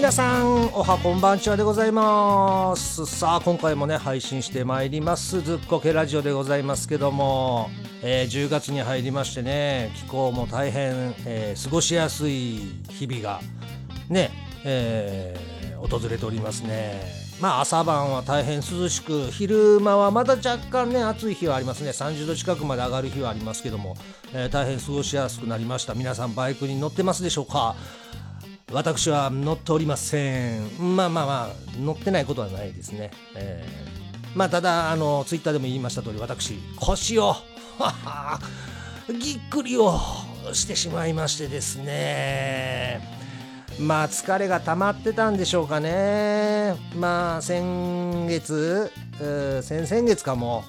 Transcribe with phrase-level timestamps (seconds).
[0.00, 3.04] 皆さんおはこんばんちはでございます。
[3.04, 5.42] さあ今回もね配信してまいります。
[5.42, 7.68] ずっこけラジオでございますけども、
[8.00, 13.40] えー、10月に入りましてね気候も大変、えー、過ごしやすい日々が
[14.08, 14.30] ね、
[14.64, 17.02] えー、訪れておりますね。
[17.38, 21.90] まあ朝晩は大変涼しく昼間はまだ若干ね暑い日はありますね。
[21.90, 23.98] 30度近くまで上がる日はありますけども、
[24.32, 25.92] えー、大変過ごしやすくなりました。
[25.92, 27.76] 皆さんバイクに乗ってますでしょうか？
[28.72, 30.96] 私は乗っておりません。
[30.96, 37.34] まあまあまあ乗ってないことはないですね、えー、まあただあのツイッターでも言いました通り私腰を
[37.78, 38.40] はは
[39.18, 39.98] ぎっくりを
[40.52, 43.00] してしまいましてですね。
[43.78, 46.76] まあ疲れが溜まってたんでしょうかね。
[46.94, 48.90] まあ先月、
[49.62, 50.64] 先々月かも。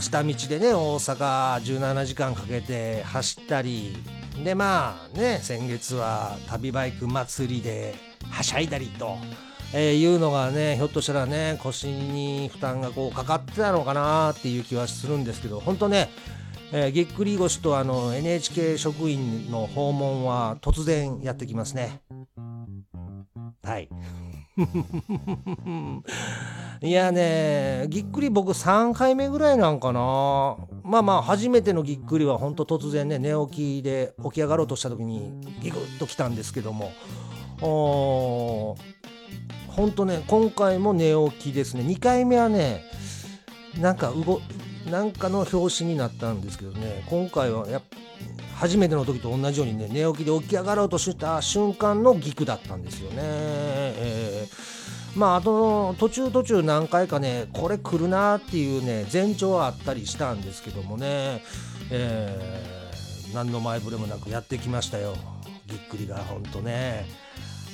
[0.00, 3.96] 下道でね大阪17時間かけて走ったり
[4.42, 7.94] でまあね先月は旅バイク祭りで
[8.30, 9.16] はしゃいだりと、
[9.72, 16.08] えー、いうのがねひょっとしたらね腰に負担がこうかかってたのかなっていう気はするんですけど本当ね
[16.76, 22.00] えー、ぎっくり腰とあの NHK 職員の訪問は突然やってきますね。
[23.62, 23.88] はい。
[26.82, 30.56] いやね、ぎっくり僕3回目ぐらいなんかな。
[30.84, 36.92] まあまあ、初めてのぎっくりは本当突然ね、寝起きで起き上がろうとした時にギクッときたんですけども、
[39.68, 41.82] 本当ね、今回も寝起きですね。
[41.82, 42.84] 2回目はね、
[43.80, 44.40] なんか動
[44.90, 47.80] なんかの表紙になったんですけどね今回はや
[48.54, 53.22] 初めての時と同じようにね寝起きで起き上がろうとした瞬間のギクだったんですよね。
[55.16, 61.42] まああと途中途中何回かねこれ来るなっていうね前兆はあったりしたんですけどもね、
[61.90, 65.14] えー、何の前触れもなくやってきましたよ
[65.66, 67.06] ぎっくりがほんとね。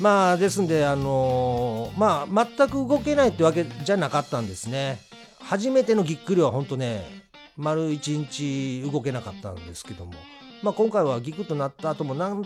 [0.01, 4.99] まあですんであのー、まあ全く動けないってわけじゃなかったんですね。
[5.41, 7.05] 初めてのぎっくりは本当ね
[7.57, 10.12] 丸一日動けなかったんですけども、
[10.62, 12.45] まあ、今回はギクッとなった後もなん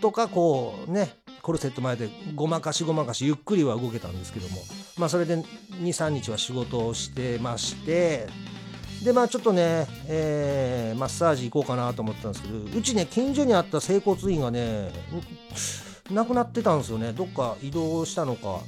[0.00, 1.10] とかこうね
[1.46, 4.56] コルセット前でごまかしごまかしゆっくりは動けたんですけども。
[4.98, 5.36] まあそれで
[5.80, 8.26] 23日は仕事をしてまして。
[9.04, 14.90] でまあちょっとね、えー、マッサージ行こうかなと思ったんですけどうちね近所にあった整骨院がね
[16.10, 17.12] なくなってたんですよね。
[17.12, 18.58] どっか移動したのか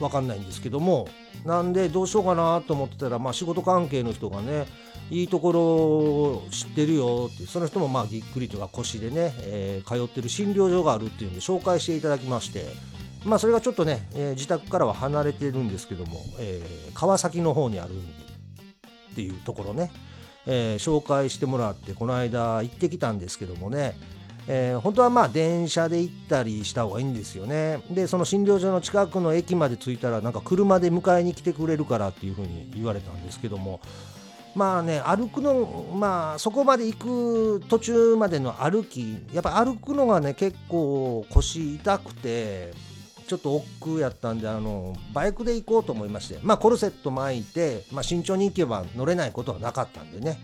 [0.00, 1.06] 分かんないんですけども。
[1.44, 4.66] なんでどうしようかなと思ってたら、まあ、仕事関係の人がね
[5.12, 12.64] いいところを知ってるよってその人もまあぎっくりとか腰でね、えー、通ってる診療所があるっていうんで紹介していただきまして
[13.26, 17.90] まあそれがちょっとね、えー、自宅からは離れてるんですけども、えー、川崎の方にある
[19.12, 19.92] っていうところね、
[20.46, 23.94] え紹介してもらってこの間行ってきたんですけどもね
[24.48, 27.80] えー、本当はまあ電車で行ったりした方がいいんですよね。
[27.90, 33.80] で、その診療所の近くの駅まで着いたら、なんか車で迎えに来てくれるからっていうふうに言われたんですけども、
[34.54, 42.72] まあね、歩くの、まあそこまで行く途中までの歩き、やっぱ歩くのがね、結構腰痛くて、
[43.26, 50.38] ちょっと億劫やったんで、あの、バイクで行こうと思いまして、まあコルセット巻いて、まあ慎重に行けば乗れないことはなかったんでね。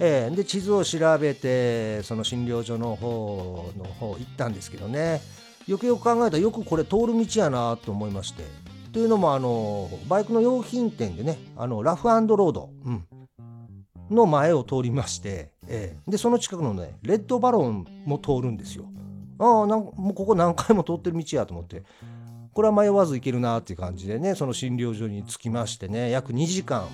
[0.00, 5.20] えー、で地図を調べてその診療所の方の方行ったんですけどね。
[5.66, 8.44] よくよく考えたらよくこれ通る道やなと思いまして。
[8.92, 13.04] というのもあのバイクの用品店でねあのラフロード、うん、
[14.12, 18.86] の前を通りまして、えー、でその近くのねレッドバロンも通るんですよ。
[19.38, 21.82] ああもうここ何回も通ってる道やと思って。
[22.52, 26.86] これは迷わず行けるなっていう感じでねその診療所に着きましてね約2時間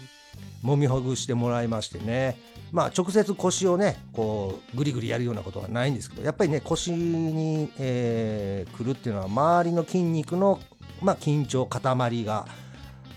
[0.65, 2.37] 揉みほぐしてもらいましてね。
[2.71, 10.61] まあ直接腰をねこうグリグリやるようなことはないんですけどやっぱりね腰に、えー、来るっていうのは周りの筋肉の、
[11.01, 12.47] まあ、緊張塊が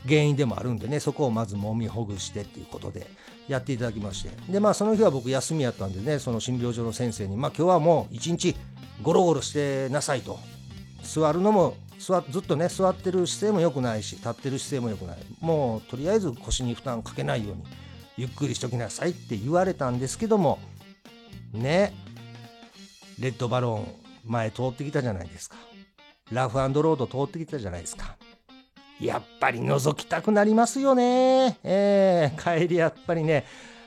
[0.08, 3.08] 原因でもあるんでねそこをまず揉みほぐしてっていうことで。
[3.48, 4.30] やっていただきまして。
[4.52, 8.56] でまあその日は僕休みやったんでねその診療所の先生にまあ今日はもう一日
[9.02, 10.40] ゴロゴロしてなさいと。
[11.04, 15.18] 座るのも座ずっとね座ってる姿勢も良くないし立ってる姿勢も良くない。
[15.40, 17.64] もうとりあえず腰に負担かけないように
[18.18, 20.60] ゆっくりしときなさいって言われたんですけども
[21.54, 21.94] ね
[23.20, 23.88] レッドバロン
[24.26, 25.58] 前通ってきたじゃないですか。
[26.32, 28.16] ラフロード通ってきたじゃないですか。
[29.02, 31.58] やっぱり覗きたくなりますよね。
[31.64, 33.46] えー、帰りやっぱりね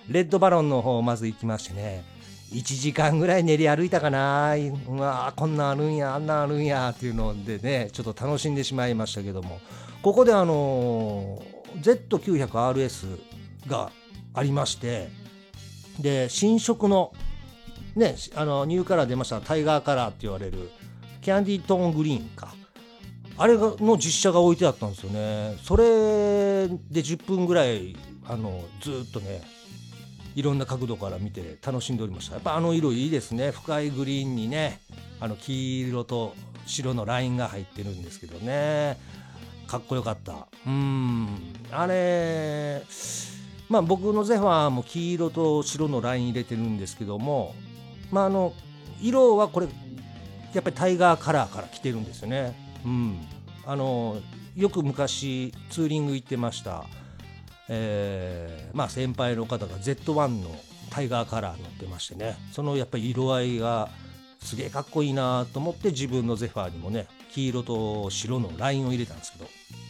[0.08, 2.04] レッドバロンの方まず行きましてね。
[2.52, 4.54] 1時間ぐらい練り歩いたかな。
[4.54, 9.60] うわこんなんあるんやあんなんあるんやっていうのでねちょっと楽しんでしまいましたけども。
[10.02, 11.42] ここであの
[11.80, 13.18] Z900RS
[13.68, 13.90] が
[14.34, 15.08] ありまして
[15.98, 17.12] で新色の
[17.96, 19.40] ねあのニューカラー出ました。
[19.40, 20.70] タイガーカラーって言われる
[21.22, 22.52] キャンディートーングリーンか。
[23.36, 25.56] あれがの実写が置いてあったんですよね。
[25.62, 25.84] それ
[26.68, 27.96] で10分ぐらい
[28.26, 29.42] あのずっとね
[30.34, 32.34] いろんな角度から見て楽しんでおりました。
[32.34, 33.50] やっぱあの色いいですね。
[33.50, 34.80] 深いグリーンにね
[35.20, 36.34] あの黄色と
[36.66, 38.98] 白のラインが入ってるんですけどね。
[39.66, 40.46] かっこよかった。
[40.66, 41.28] うん。
[41.70, 42.82] あれ
[43.68, 47.54] まあ僕のゼファーも黄色と白のライン入れてるんですけども
[48.12, 48.52] まああの
[49.00, 49.66] 色はこれ
[50.52, 52.63] やっぱりタイガーカラーから来てるんですよね。
[52.84, 53.18] うん。
[53.66, 54.20] あの
[54.56, 56.84] よく昔ツーリング行ってました。
[57.68, 60.54] えー、まあ先輩の方が Z1 の
[60.90, 62.36] タイガーカラー乗ってましてね。
[62.52, 63.88] そのやっぱり色合いが
[64.40, 69.46] すげえかっこいいなと思って自分のゼファーにもね黄色と白のラインを入れたんですけど。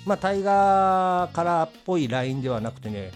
[0.06, 3.11] まあタイガーカラーっぽいラインではなくてね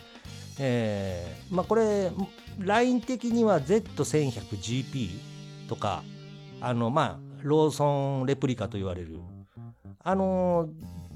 [0.58, 2.10] えー、まあこれ
[2.58, 5.10] ライン的には Z1100GP
[5.68, 6.02] とか
[6.60, 9.18] あのまあローソンレプリカと言われる
[10.02, 10.68] あの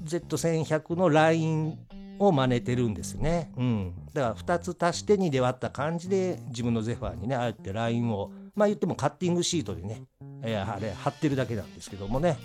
[0.05, 1.77] Z1100 のライン
[2.19, 3.51] を真似てるんですね。
[3.57, 3.93] うん。
[4.13, 10.03] だから2つ足して2で割った感じで自分のゼファーにね、ああやってラインを、まあ言ってもカッティングシートでね、
[10.43, 12.37] えー、あれ貼ってるだけなんですけどもね。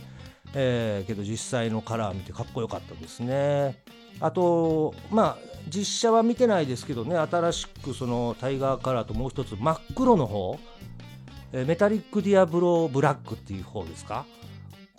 [0.55, 3.83] えー、けど実際のカラー見てかっこよかったですね。
[4.21, 5.39] あと、まあ
[5.69, 10.59] 実写は見てないですけどね、新しくそのタイガーカラーともう一つ真っ黒の方、
[11.53, 14.25] メタリックディアブローブラックっていう方ですか？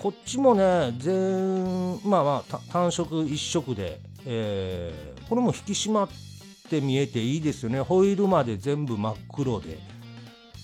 [0.02, 6.10] こっちもね、全、まあまあ単色一色で、えー、これも引き締まっ
[6.70, 7.82] て見えていいですよね。
[7.82, 9.78] ホイールまで全部真っ黒で、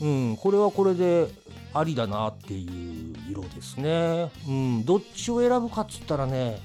[0.02, 1.28] うん、これはこれで
[1.76, 6.62] ありだなっていう色ですね、うん、どっちを選ぶかっつったらね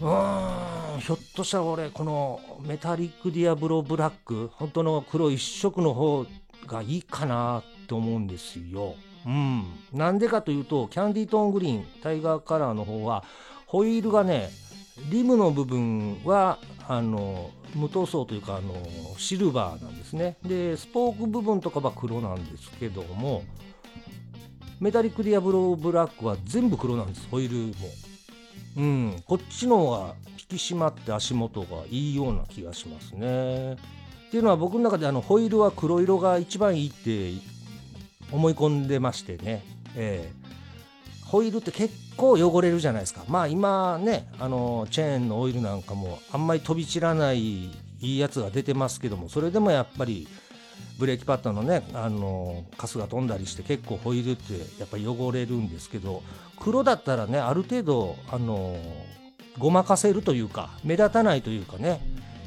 [0.00, 6.24] うんひょっとしたら俺このメタリックディアブロブラック本当の黒一色の方
[6.66, 8.94] がいいかなと思うんですよ。
[9.26, 13.24] うん、なんでかというとキャンディートーングリーンタイガーカラーの方は
[13.66, 14.50] ホイールがね
[15.10, 16.58] リムの部分は
[16.88, 18.74] あの無塗装というかあの
[19.16, 20.36] シルバーなんですね。
[20.44, 23.42] でスポーク部分とかは黒なんですけども
[24.80, 27.88] メタリックディアブローブラックは全部黒なんですホイールも。
[28.76, 29.22] うん。
[29.26, 33.74] こっちの方が引き締まって足元がいいような気がしますね。
[33.74, 33.76] っ
[34.30, 37.30] ていうのは僕の中であのホイールは黒色が一番いいって
[38.32, 39.62] 思い込んでましてね。
[39.96, 40.50] えー
[41.30, 43.22] ホイールって結構汚れるじゃないですか。
[43.28, 50.26] まあ今ねあのチェーンのオイルなんかもあんまり飛び散らないいいやつが出てますけどもそれでもやっぱり
[50.98, 56.24] ブレーキパッドのねあのカスが飛んだりして結構ホイールってやっぱり汚れるんですけど
[56.58, 58.76] 黒だったらねある程度あの
[59.58, 62.00] ごまかせるというか目立たないというかね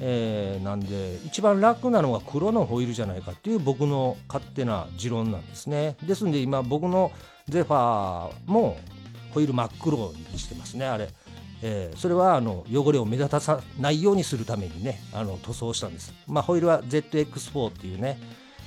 [0.06, 5.96] えー、なんで一番楽なのが黒のホイールじゃないかっていう僕の勝手な持論なんですね。
[6.04, 7.14] ですんで今僕の
[7.48, 8.78] ゼファーも
[9.34, 11.08] ホイール真っ黒にしてますねあれ、
[11.62, 16.14] えー、それはあの汚れを目立たさないようにするためにねあの塗装したんです。
[16.28, 18.20] まあホイールは ZX4 っていうね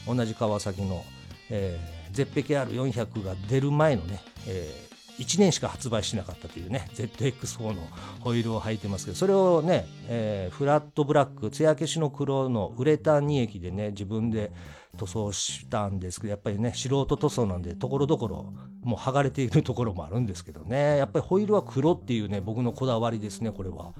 [0.06, 1.04] 同じ川崎の、
[1.50, 4.85] えー、ゼッペケ R400 が出る前のね、えー、
[5.18, 7.74] 1年しか発売しなかったというね ZX4 の
[8.20, 14.52] ホイールを履いてますけどそれをね、えー、フラットブラック艶消しの黒のウレタン2液でね自分で
[14.96, 20.96] 塗装したんですけどやっぱりね素人塗装なんでところどころもう剥がれているところもあるんですけどね。
[20.96, 23.92] やっぱりホイールは黒っていうね僕のこだわりですねこれは。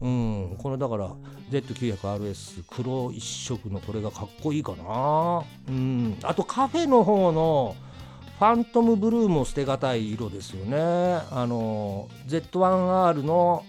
[0.00, 0.56] うん。
[0.58, 1.10] これだから
[1.50, 5.42] Z900RS 黒一色のこれがかっこいいかな。
[5.68, 6.18] うん。
[6.22, 7.74] あとカフェの方の
[8.38, 10.76] ファントムブルーも捨てがたい色ですよね。
[11.30, 13.64] あの Z1R の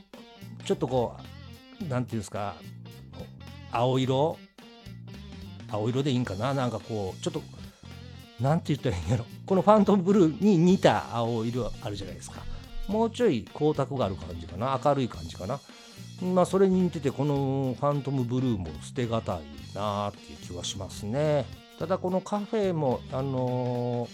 [0.65, 1.15] ちょっとこ
[1.81, 2.55] う何ていうんですか
[3.71, 4.37] 青色？
[5.69, 6.53] 青色でいいんかな？
[6.53, 7.41] なんかこうちょっと
[8.39, 9.25] 何て言ったらいいんやろ？
[9.45, 12.41] このファントムブルーに似た青色あるじゃないですか。
[12.87, 14.79] もうちょい光沢がある感じかな？
[14.83, 15.59] 明るい感じかな？
[16.23, 19.41] まあそれに似ててこのファントムブルーも捨てがたい
[19.75, 21.45] なっていう気はしますね。
[21.77, 24.09] ただこのカフェもあのー、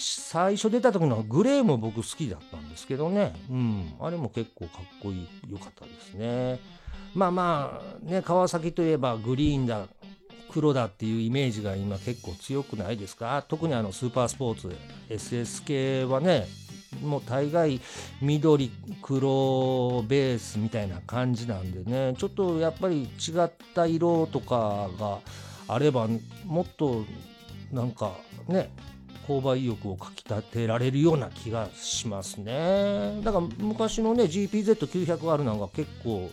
[0.00, 3.34] 最初出た時のグレーも僕好きだったんですけどね。
[3.50, 3.92] うん。
[4.00, 6.58] あれも結構かっこいい良かったですね。
[7.14, 9.86] まあまあね川崎といえばグリーンだ
[10.50, 13.44] 黒だっていうイメージが今結構強くないですか？
[13.48, 14.74] 特にあのスーパースポーツ
[15.08, 16.46] SS 系はね
[17.02, 17.80] もう大概
[18.20, 18.70] 緑
[19.02, 22.14] 黒ベースみたいな感じなんでね。
[22.16, 23.08] ちょっとやっぱり違
[23.44, 25.18] った色とかが
[25.68, 26.08] あれば
[26.46, 27.04] もっと
[27.70, 28.14] なんか
[28.48, 28.70] ね
[29.26, 33.20] 購買意欲をかきたてられるような気がしますね。
[33.22, 36.30] だから昔のね GPZ900R なんか結構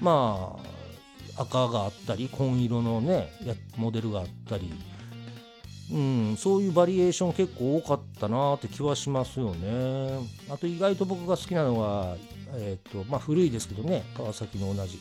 [0.00, 0.56] ま
[1.36, 3.32] あ赤があったり紺色のね
[3.76, 4.72] モデルがあったり。
[5.92, 10.20] うん、そういうバリエーション結構多かったなって気はしますよね。
[10.48, 12.16] あと意外と僕が好きなのは、
[12.54, 15.00] えーとまあ、古いですけどね川崎の同じ、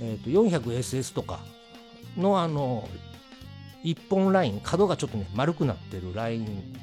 [0.00, 1.38] えーと、400SS とか
[2.16, 2.88] のあの
[3.84, 6.74] 1本ライン角がちょっとね丸くなってるライン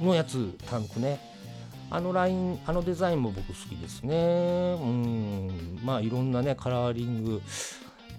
[0.00, 1.20] のやつタンクね。
[1.90, 4.76] あのラインあのデザインも僕好きですね。
[4.78, 5.80] うん。
[5.84, 7.40] まあいろんなねカラーリング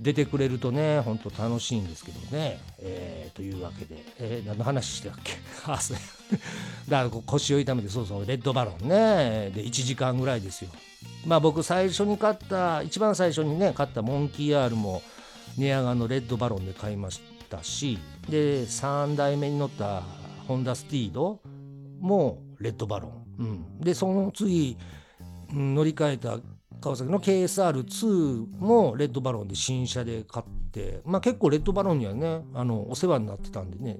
[0.02, 2.60] 出てくれるとね、ほんと楽しいんですけどね。
[2.80, 5.34] えー、というわけで、えー、何の話してたっけ？
[5.68, 5.98] あ、そう。
[6.90, 9.52] だから腰を痛めて、そうそう、レッドバロンね。
[9.54, 10.72] で、1時間ぐらいですよ。
[11.26, 15.02] まあ僕最初に買った、一番最初にね、買ったモンキー R も、
[15.58, 17.20] 寝屋川のレッドバロンで買いまし
[17.50, 20.04] たし、で、3代目に乗った
[20.48, 21.42] ホンダスティード
[22.00, 23.26] もレッドバロン。
[23.40, 23.80] うん。
[23.80, 24.78] で、その次、
[25.52, 26.40] 乗り換えた
[26.82, 34.00] 川崎の KSR2 もレッドバロンで新車で買って、まあ、結構レッドバロンにはねあのお世話になってたんでね、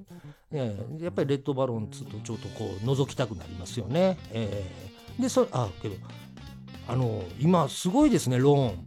[0.50, 4.18] えー、やっぱりレッドバロン2とちょっとこう覗きたくなりますよね。
[4.32, 5.96] えー、でそあけど
[6.88, 8.86] あの今すごいですねローン。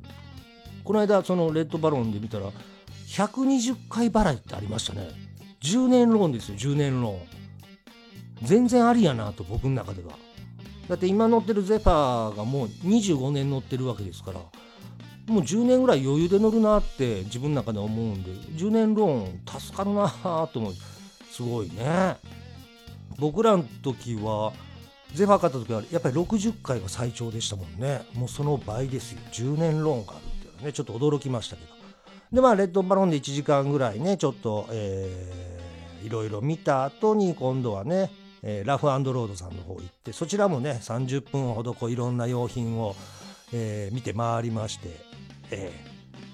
[0.84, 2.48] この間そのレッドバロンで見たら
[3.14, 5.08] 120回払いってありましたね。
[5.62, 7.20] 10年ローンですよ10年ローン。
[8.42, 10.14] 全然ありやなと僕の中では。
[10.88, 14.40] だって今乗ってるゼファーがもう25年乗ってるわけですから
[15.28, 20.10] もう10年ぐらい余裕で乗るなって自分の中で思うんで10年ローン助かるな
[20.52, 20.74] と思う
[21.32, 22.18] すごいね
[23.18, 24.52] 僕らの時は
[25.14, 31.73] ゼファー買った時はやっぱり60回が最長でしたもんねもうその倍ですよ10年ローンがあるっていうのはねちょっと驚きましたけど
[32.34, 38.10] でまあレッドバロンで1時間ぐらいねちょっとえー、いろいろ見た後に今度はね
[38.44, 42.96] えー、ラフロードさんの方行ってそちらもね30分ほどこういろんな用品を、
[43.54, 44.90] えー、見て回りまして、
[45.52, 45.72] え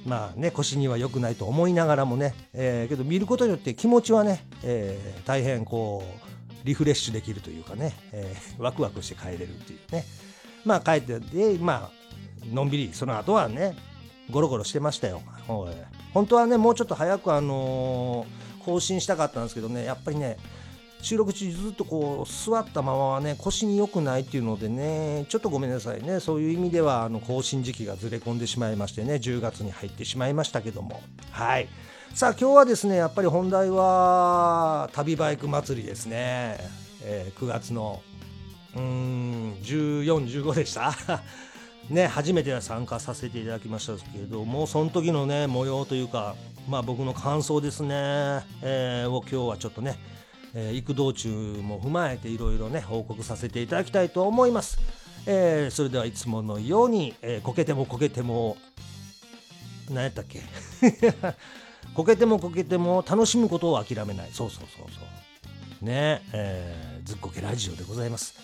[0.06, 10.04] ー、まあね腰には良くないと思いながらもね、えー、けど見ることによって気持ちはね、えー、大変こうリフレッシュできるというかね、えー、ワクワクして帰れるっていうね
[10.66, 13.78] まあ帰ってでまあのんびりその後はね
[14.32, 15.22] ゴロゴロしてましたよ。
[16.14, 20.38] 本当はねもうちょっと早くあのー、更新したかったんですけどねやっぱりね
[21.02, 26.20] 収録中ずっとこう座ったままはね腰に良くないっていうのでねちょっとごめんなさいね。
[26.20, 31.02] そういう意味ではあの更新時期がずれ込んでしまいましてね10月に入ってしまいましたけども。
[31.32, 31.70] はい。
[32.14, 36.58] さあ今日はですねやっぱり本題は旅バイク祭りですね、
[37.04, 38.02] えー、9月の
[38.76, 40.94] うーん1415でした。
[41.90, 46.36] ね初めて参加させていただきましたけれどもその時のね模様というか
[46.68, 47.90] まあ僕の感想ですね、
[48.62, 49.98] えー、を今日はちょっとね
[50.56, 54.80] えー、行く道中も踏まえていろいろね報告させていただきたいと思います、
[55.28, 58.58] えー、それではいつものように、えー、こけてもこけても
[59.92, 60.42] 何やったっけ？
[61.94, 64.30] こけてもこけても楽しむことを諦めない。
[64.32, 65.02] そうそうそうそ
[65.82, 65.86] う。
[65.86, 68.36] ねえー、ずっこけラジオでございます。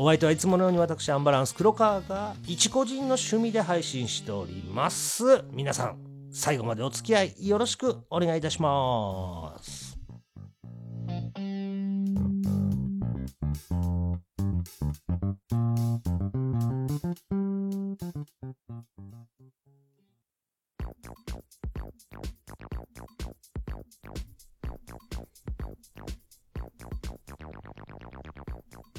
[0.00, 5.42] お相手はいつものように私アンバランス黒川が一個人の趣味で配信しております。
[5.52, 5.98] 皆さん
[6.30, 9.87] 最後までお付き合いよろしくお願いいたします。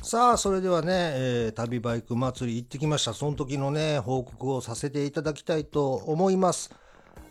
[0.10, 3.13] さあそれではね、えー、旅バイク祭り行ってきました。
[3.13, 6.72] その時のね報告をさせていただきたいと思います。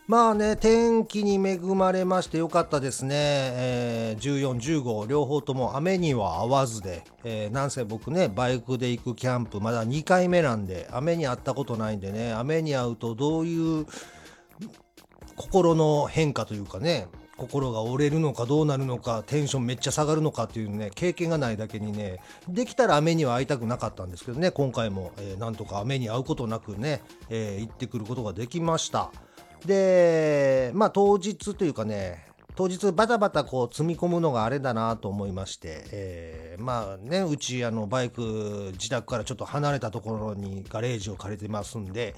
[0.07, 13.87] まあね天気に恵まれましてよかったですね、えー、1415両方とも雨には合わずで、えー、なんせ僕ねバイクで行くキャンプまだ2回目なんで雨に遭ったことないんでね雨に遭うとどういう
[15.35, 17.09] 心の変化というかね
[17.39, 29.11] 心が折れるのかどうなるのかテンションめっちゃ下がるのかっていうね経験がないだけにねできたら雨には会いたくなかったんですけどね今回も、えー、なんとか雨に会うことなくね、えー、行ってくることができました。
[29.65, 32.29] でまあ当日というかね
[32.59, 42.17] 当日バタバタこう積み込むのがあれだなと思いまして、えー、まあねうちあのバイク自宅からちょっと離れたところにガレージを借りてますんで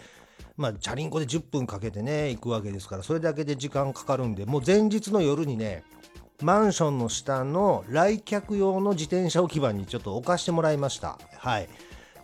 [0.61, 5.85] まあ、チャリンコで10分かけてね、行くわけですから、それだけで時間かかるんで、もう前日の夜にね、
[6.43, 11.19] マンションの下の来客用の自転車置き場にちょっと置かしてもらいました。
[11.39, 11.69] はい。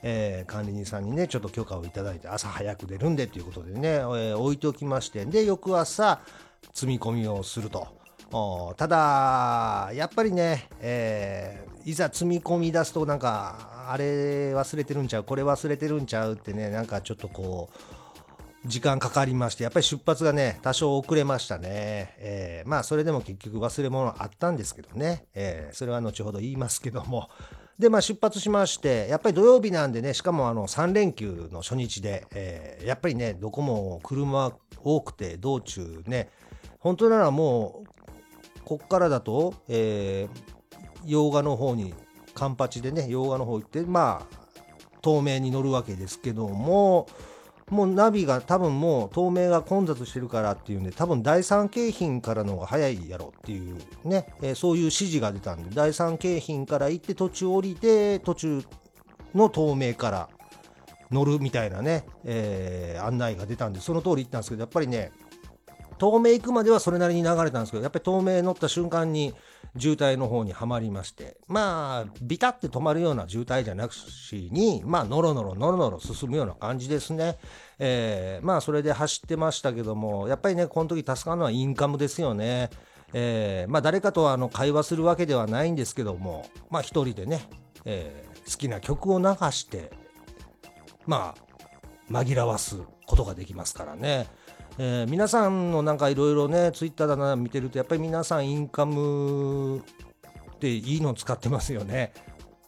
[0.02, 6.20] えー、管理人さんにね、ちょっと許可をいただいて、朝早く出るんでということでね、えー、置いておきまして、で、翌朝、
[6.74, 7.88] 積み込みをすると。
[8.76, 17.95] ただ、やっぱりね、えー、いざ積み込み出すと、なんか、あれ忘れてるんちゃう、これ忘れてるんちゃうってね、なんかちょっとこう、
[18.66, 22.14] 時間かかりまして、やっぱり出発がね、多少遅れましたね。
[22.18, 25.26] えー、まあ、それでも結局忘れ物あったんですけどね。
[25.34, 27.28] えー、それは後ほど言いますけども。
[27.78, 36.30] で、まあ、出発しまして、やっぱり土曜日なんでね、しかもあの、3連休の初日で、えー、やっぱりね、どこも車多くて、道中ね、
[36.78, 40.28] 本当ならもう、こっからだと、え、
[41.04, 41.94] 洋画の方に、
[42.34, 44.36] カンパチでね、洋画の方行って、まあ、
[45.04, 47.06] 東名に乗るわけですけども、
[47.70, 58.62] もうナビが多分もう透明が混雑してるからっていうんで多分第三京浜からの方が早いやろっていうね、えー、そういう指示が出たんで第三京浜から行って途中降りて途中
[59.34, 60.28] の透明から
[61.10, 65.10] 乗るみたいなね、えー、案内が出たんでその通り行ったんですけどやっぱりね
[65.98, 69.34] 透明行くまではそれなりに流れたんですけどやっぱり透明乗った瞬間に
[69.78, 77.38] 渋滞の方にはまりましてまあビタって止まるような渋滞じゃなくしにまあノロノロノロノロ進むような感じですね、
[77.78, 82.70] えー、まあそれで走ってましたけどもやっぱりねこの時助かるのはインカムですよね
[83.12, 87.48] えー、まあ誰かとあの会話するわけではないんですけどもまあ一人でね、
[87.84, 89.92] えー、好きな曲を流して
[91.06, 94.26] まあ紛らわすことができますからね。
[94.78, 99.82] えー、皆さんのなんかいろいろねツイッターだな見てるとやっぱり皆さんインカムっ
[100.58, 102.12] ていいの使ってますよね。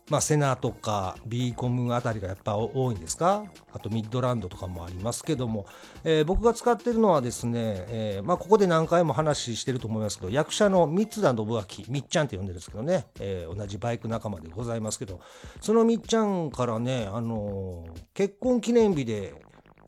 [0.09, 3.45] まあ、セナとか B コムあたりがやっぱ多いんですか？
[3.75, 5.67] あとミッドランドとかもありますけども、
[6.03, 15.21] えー、僕が使ってるのはですね、えー、まあ、ここで何回も話してると思いますけど役者の三田信明みっちゃんって呼んでるんですけどね、えー、同じバイク仲間でございますけど。
[15.61, 17.85] そのみっちゃんからね、あの
[18.15, 19.35] 結婚記念日で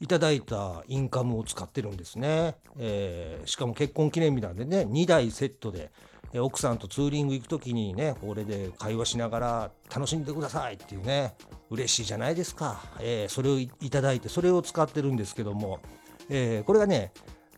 [0.01, 5.91] いただいたインカムを使ってるんですね、えー、しかも結婚記念日なんでね2台セットで
[6.35, 11.35] 奥さんとツーリング行く時にねこれで会話しながら楽しんでくださいっていうね
[11.71, 15.81] 嬉しいじゃないですか、えー、それをいただいてそれを使ってるんですけども、
[16.29, 17.13] えー、これがね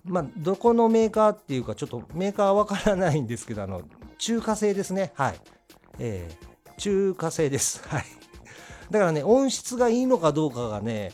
[0.05, 3.83] まあ、どこのメーカーっていうかちょっとメーカーはわからないんですけどあの
[4.19, 5.13] 中華製ですね。
[5.15, 5.41] はい、
[6.01, 7.87] えー、中華製です。
[7.89, 8.05] はい。
[8.91, 11.13] だからね音質がいいのかどうかがね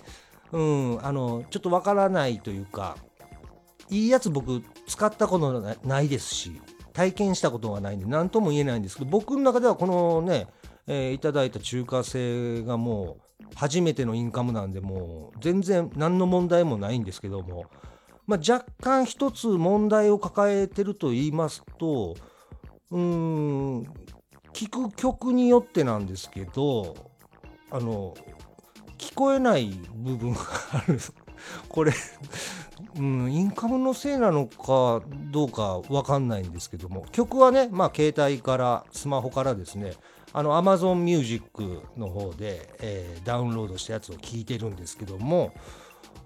[0.53, 2.97] うんあのちょっとわからないというか
[3.91, 6.61] いいやつ僕使ったことないですし
[6.93, 10.49] 体験したことがないんで何とも言えないんですけど僕の中ではこのね、
[10.87, 17.67] えー、いただいた中華製がもう初めてのインカムなんでもう全然何の問題もないんですけども、
[18.27, 22.17] まあ、若干一つ問題を抱えてると言いますと
[22.91, 23.87] うん
[24.53, 26.97] 聴く曲によってなんですけど
[27.71, 28.15] あの
[28.99, 30.41] 聞こえない部分が
[30.73, 30.99] ある
[31.69, 31.93] これ
[32.97, 39.93] うん、インカムのせいなのかどうか分かんないんですけども曲はね、まあ、携帯からスマホからですね
[40.33, 45.53] あの Amazon Music の方で、えー、ダウンロードしたやつを聴いてるんですけども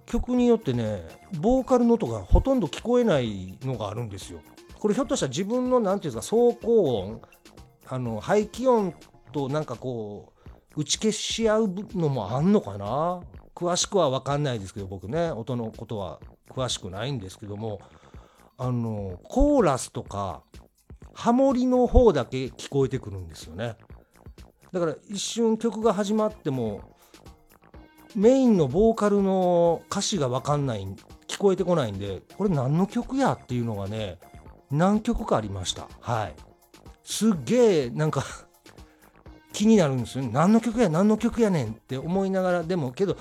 [0.07, 1.03] 曲によってね
[1.39, 4.41] ボーカルの音がほとんど聞こえないのがあるんですよ。
[4.79, 7.23] これひょっとしたら自分の何て言うんですか走行音
[7.87, 8.95] あの排気音
[9.33, 10.32] となんかこう
[10.77, 13.21] 打ち消し合うのもあんのかな？
[13.55, 16.19] 詳しくは分かんないですけど僕ね音のことは
[16.51, 17.81] 詳しくないんですけども
[18.57, 20.43] あのコーラスとか
[21.15, 23.77] ハモリの方だけ聞こえてくるんですよね。
[24.73, 26.81] だから一瞬曲が始まっても
[28.15, 30.87] メインのボーカルの歌詞が分かんない
[31.29, 34.19] 聞こえてこないんでこれ何の曲やっていうのがね
[34.71, 35.89] 何曲かありました。
[36.01, 36.35] はい。
[37.05, 38.25] すっげえなんか
[39.53, 43.17] 気になるんですよ、ね、何の曲や何の曲やねんって思いながらでもけど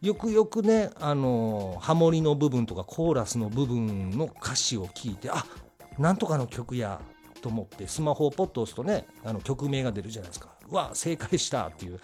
[0.00, 5.44] よくよくねあのハモリの部分とかコーラスの部分の歌詞を聞いてあ
[5.98, 7.00] なんとかの曲や
[7.40, 10.48] と思ってスマホをポッと押すとねあの曲名が出るじゃないですか。
[10.70, 12.00] うわ正解したっていう。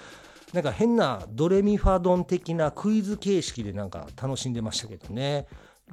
[0.53, 5.47] なんか変なドレミファドン的なクイズ形式でなんか楽しんでましたけどね。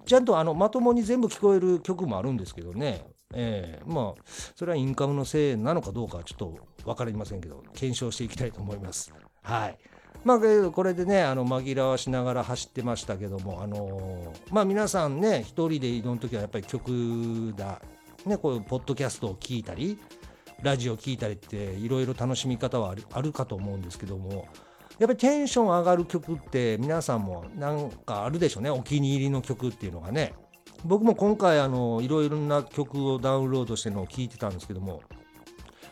[0.05, 3.05] ちゃんとあのまともに全部聞こえる曲もあるんですけどね。
[3.33, 4.21] えー、まあ
[4.55, 9.13] それはインカムのせいなのかどうかはちょっと分かりませんけど検証していきたいと思います。
[9.43, 9.77] はい。
[10.23, 10.39] まあ、
[10.71, 17.81] これでねあの紛らわしながら走ってましたけども、あのー、まあ、皆さんね一人で移動の時はやっぱり曲だ、
[18.25, 19.99] ね、こういうポッドキャストを聞いたり
[20.63, 24.47] ラジオを聞いたりっていろいろ楽しみ方はあるかと思うんですけども
[24.99, 28.71] やっぱりテンション上がる曲って皆さんもなんかあるでしょうね。
[28.71, 30.33] お気に入りの曲っていうのがね。
[30.85, 35.01] 僕も今回あのいろいろな曲をダウンロードしてのを聞いてたんですけども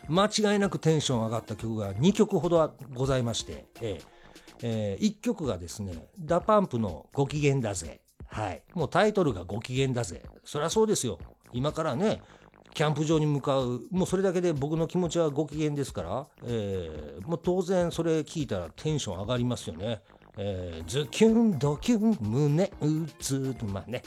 [0.08, 4.16] 間違いなくテンション上がった曲が2曲ほどございまして、ええ
[4.62, 8.00] えー、1曲がですね、 DA PUMPのごきげんだぜ。
[8.28, 8.62] はい。
[8.74, 10.22] もうタイトルがご機嫌だぜ。
[10.44, 11.18] そりゃそうですよ。
[11.52, 12.22] 今からね、
[12.74, 20.02] キャンプ場に向かう、もうそれだけで僕の気持ちはご機嫌ですから、えー、もう当然それ聞いたらテンション上がりますよね。
[20.38, 22.70] えー、ズキュンドキュン胸打
[23.18, 24.02] つまあね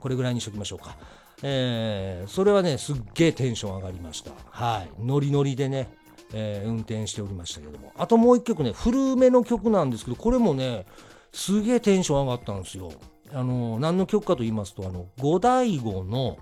[0.00, 0.96] これぐらいにしときましょうか。
[1.42, 4.32] えー、それはねすっげえテンション上がりました。
[4.50, 4.90] はい。
[5.00, 5.88] ノリノリでね、
[6.32, 7.92] えー、運転しておりましたけども。
[7.96, 10.86] あともう一曲ね古めの曲なんですけどこれもね
[11.32, 12.90] すげえテンション上がったんですよ。
[13.32, 16.38] あの何の曲かと言いますとあの五醍醐の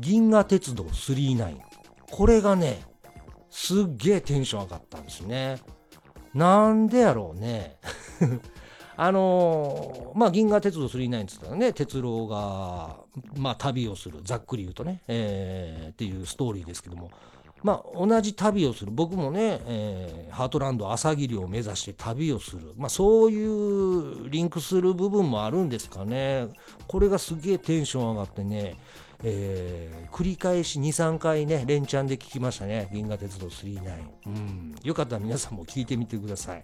[0.00, 1.56] 銀河鉄道999
[2.10, 2.82] これがね
[3.50, 5.60] すっげえテンション上がったんですね。
[6.34, 7.76] なんでやろうね。
[8.96, 12.96] あのー、まあ、銀河鉄道999って言ったらね、鉄郎が、
[13.36, 17.10] まあ、旅をする、ざっくり言うとね、えー、っていうストーリーですけども、
[17.64, 26.48] まあ、同じ旅をする、僕もね、えー、ハートランド朝霧を目指して旅をする、まあ、そういうリンクする部分もあるんですかね。
[26.86, 28.76] これがすげえテンション上がってね、
[29.22, 33.80] えー、繰り返し2、3回ね、連チャンで聞きましたね、銀河鉄道999。
[34.26, 36.62] うん、よかったら皆さんも聞いてみてください。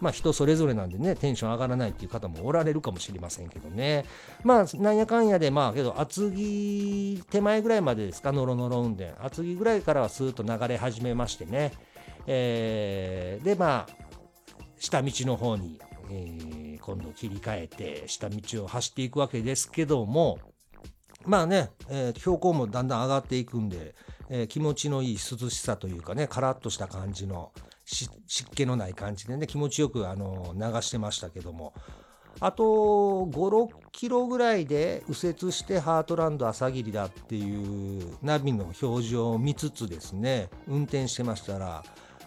[0.00, 4.04] まあ人それぞれなんでね、テンション上がらないっていう方もおられるかもしれませんけどね。
[4.44, 9.12] まあなんやかんやで、まあけど厚木手前ぐらいまでですか、ノロノロ運転。
[9.20, 11.72] 厚木ぐらいからはスーッと流れ始めましてね。
[12.26, 13.92] えー、でまあ、
[14.78, 15.80] 下道の方に、
[16.10, 20.38] えー、今度切り替えて、下道を走っていくわけですけども、
[21.24, 23.94] まあね、えー、標高もだんだん上がっていくんで、
[24.30, 27.52] えー、気持ちのいい涼しさというかね、カラッとした感じの、
[27.88, 31.72] 湿気のない感じでね気持ちよくあの流してましたけども。
[32.40, 32.62] あと
[33.32, 41.82] 56キロぐらいで右折してハートランド朝霧だっていうナビの表示を見つつですね運転してましたら、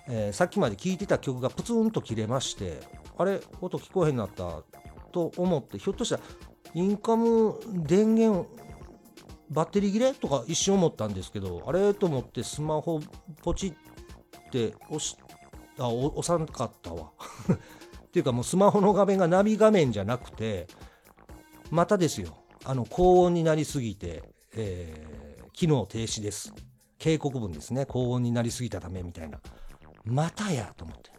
[0.09, 2.81] えー、さっきまで聴いてた曲がプツンと切れまして
[3.17, 4.63] あれ音聞こえへんなった
[5.13, 6.23] と思ってひょっとしたら
[6.73, 8.49] インカム電源
[9.49, 12.99] バッテリー切れとか一瞬思ったんですけどあれと思ってスマホ
[13.43, 13.73] ポチっ
[14.51, 15.15] て押し
[15.79, 17.11] あ押さんかったわ。
[18.05, 20.67] っていうかもうスマホの画面がナビ画面じゃなくて
[21.69, 22.37] またですよ。
[22.65, 26.53] あの高温になりすぎて、えー、機能停止です。
[26.99, 27.85] 警告文ですね。
[27.85, 29.39] 高温になりすぎたためみたいな。
[30.03, 31.11] またやと思って。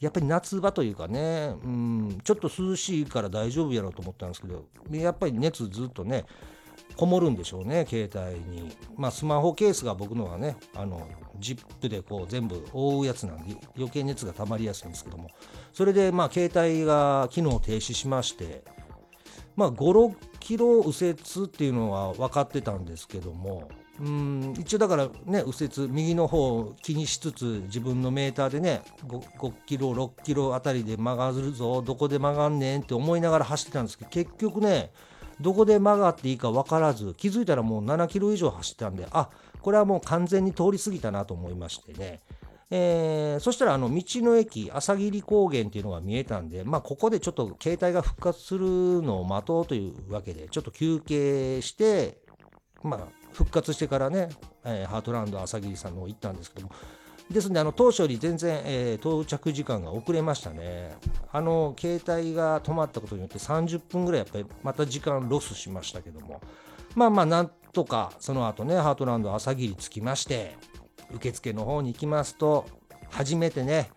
[0.00, 6.26] やっぱり夏場というかねうんちょっと涼しいから大丈夫やろうと思ったんですけどやっぱり熱ずっとね
[6.96, 8.74] こもるんでしょうね携帯に。
[8.96, 11.06] まあスマホケースが僕のはねあの
[11.38, 15.30] ジップでこう全部覆うやつなんで余計熱が溜まりやすいんですけども。
[15.72, 18.64] それでまあ携帯が機能停止しまして
[19.56, 21.12] まあ56キロ右折
[21.46, 23.68] っていうのは分かってたんですけども
[24.00, 34.92] うん一応だからね右折右の方を気にしつつ自分のメーターでね 5, 5キロ6キロあたりで曲がるぞどこで曲がんねんって思いながら走ってたんですけど結局ね
[35.40, 39.28] どこで曲がっていいか分からず気づいたらもう7キロ以上走ったんであ
[39.60, 42.20] これはもう完全に通り過ぎたなと思いましてね。
[42.68, 48.66] えー、そしたらあの道の駅朝霧高原っていうのが見えたんで、まあ、ここでちょっと携帯が復活する
[49.02, 52.18] のを待とうというわけでちょっと休憩して、
[52.82, 54.30] まあ、復活してからね、
[54.64, 56.72] えー、ハートランド朝霧さんの方行ったんですけども
[57.30, 60.96] ですのであの当初より全然、えー、到着時間が遅れましたね。
[61.32, 66.40] あの携帯が止まったことによって30分ぐらいやっぱりまた時間ロスしましたけども。
[66.94, 70.56] まあまあなんとかその後ねハートランド朝霧着きまして
[71.12, 72.66] 受付の方に行きますと
[73.10, 73.90] 初めてね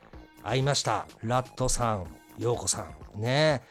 [0.43, 3.21] 会いましたラットさん陽子さん。
[3.21, 3.61] ね。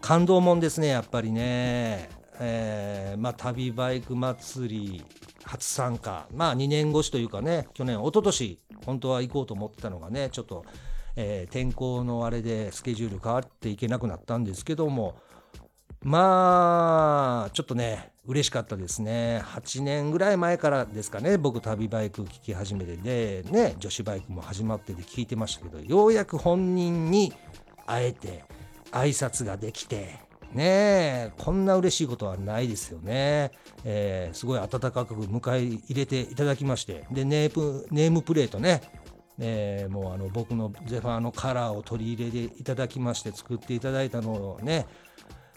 [0.00, 2.08] 感動もんですねやっぱりね。
[2.40, 5.04] えー、まあ旅バイク祭り
[5.44, 6.26] 初参加。
[6.34, 10.64] まあ2年越しというかね去年一昨年本当は行こうと思ってたのがねちょっと、
[11.16, 15.16] えー、天候のあれでスケジュール変わっていけなくなったんですけども
[16.02, 19.42] まあちょっとね嬉しかったですね。
[19.44, 27.32] 8年ぐらい前からですかね僕旅バイク聴き始めてでね女子バイクも始まってて聞いてましたけどようやく本人に
[27.86, 28.44] 会えて
[28.92, 30.20] 挨拶ができて
[30.54, 33.50] ねえこんな嬉しいことはないですよね、
[33.84, 37.04] えー、すごい温かく迎え入れていただきまして。
[37.10, 38.82] でネームネームプレートね。
[39.38, 44.86] えー、もうあの僕のゼファーのカラーを取り入れていただきまして作っていただいたのをね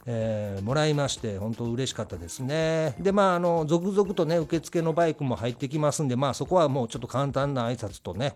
[0.08, 2.96] えー、もらいまして本当嬉しかったですね。
[3.00, 8.36] でまああの続々とね受付のバイクも入ってきますんでまあそこはもうちょっと簡単な挨拶とね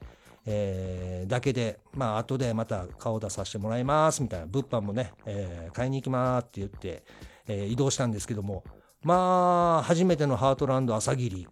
[0.52, 7.04] えー、だけで、まあ後でまた顔出させてもらいますみたいな、物販もね、えー、買いに行きますって言って、
[7.48, 8.64] えー、移動したんですけども、
[9.04, 11.48] まあ、初めてのハートランド朝霧、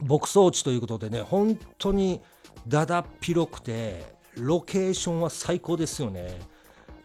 [0.00, 2.22] 牧草地ということでね、本当に
[2.66, 6.38] だだっ広くて、ロケーションは最高ですよね。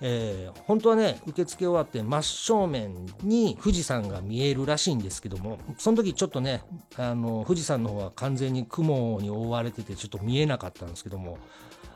[0.04, 6.64] えー、本当はね受付終わって真正面に富士山が見えるらしいんですけどもその時ちょっとね
[6.98, 11.38] あの富士山の方は完全に雲に覆われててちょっと見えなかったんですけども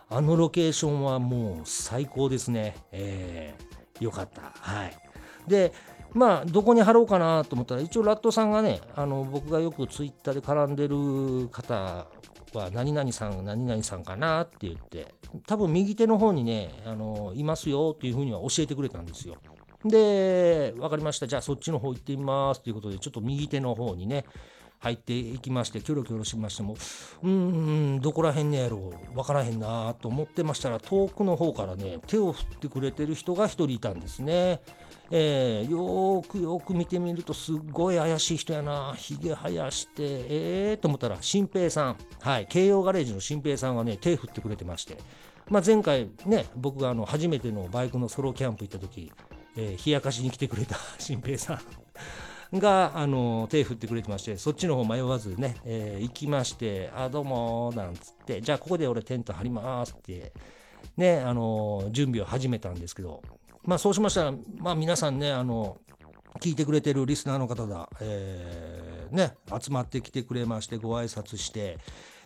[0.09, 2.75] あのロケーションはもう最高ですね。
[2.91, 4.53] えー、よかった。
[4.59, 4.97] はい。
[5.47, 5.73] で、
[6.13, 12.05] まあ、どこに貼ろうかなと思ったら、一応ラットさんがね、あの僕がよくツイッターで絡んでる方
[12.57, 15.13] は、何々さん、何々さんかなって言って、
[15.47, 19.35] 多分右手の方にね、あのいますよっていうふうには教えてくれたんですよ。
[19.83, 21.27] で、分かりました。
[21.27, 24.25] じゃあそっちの方行ってみますということで、ちょっと右手の方にね、
[24.79, 26.75] 入っていきまして、キョロキョロしましても、
[27.23, 27.29] うー
[27.97, 34.61] ん、どこら辺にやろう、分からへんなと思ってましたら、遠くの方からね、手を振ってくれてる人が1人いたんですね。
[35.11, 44.97] えー、よーくよく見てみると、すっごい怪しい人やな、ひげ生やして、えーと思ったら、新平さん、はい、京葉ガレージの新平さんがね、手振ってくれてまして、
[45.49, 49.11] まあ、前回ね、僕があの初めてのバイクのソロキャンプ行った時、
[49.55, 51.59] えー、冷やかしに来てくれた新平さん。
[52.59, 60.33] があの手振ってくれてましてそっちの方迷わずね、えー、行きまして「あどうも」なんつって「じゃあここで俺テント張ります」って
[60.97, 63.21] ねあの準備を始めたんですけど
[63.63, 65.77] まあそうしましたらまあ皆さんねあの
[66.39, 71.77] 聞いてくれてるリスナーの方だ、えー、ね集まってきてくれましてご挨拶して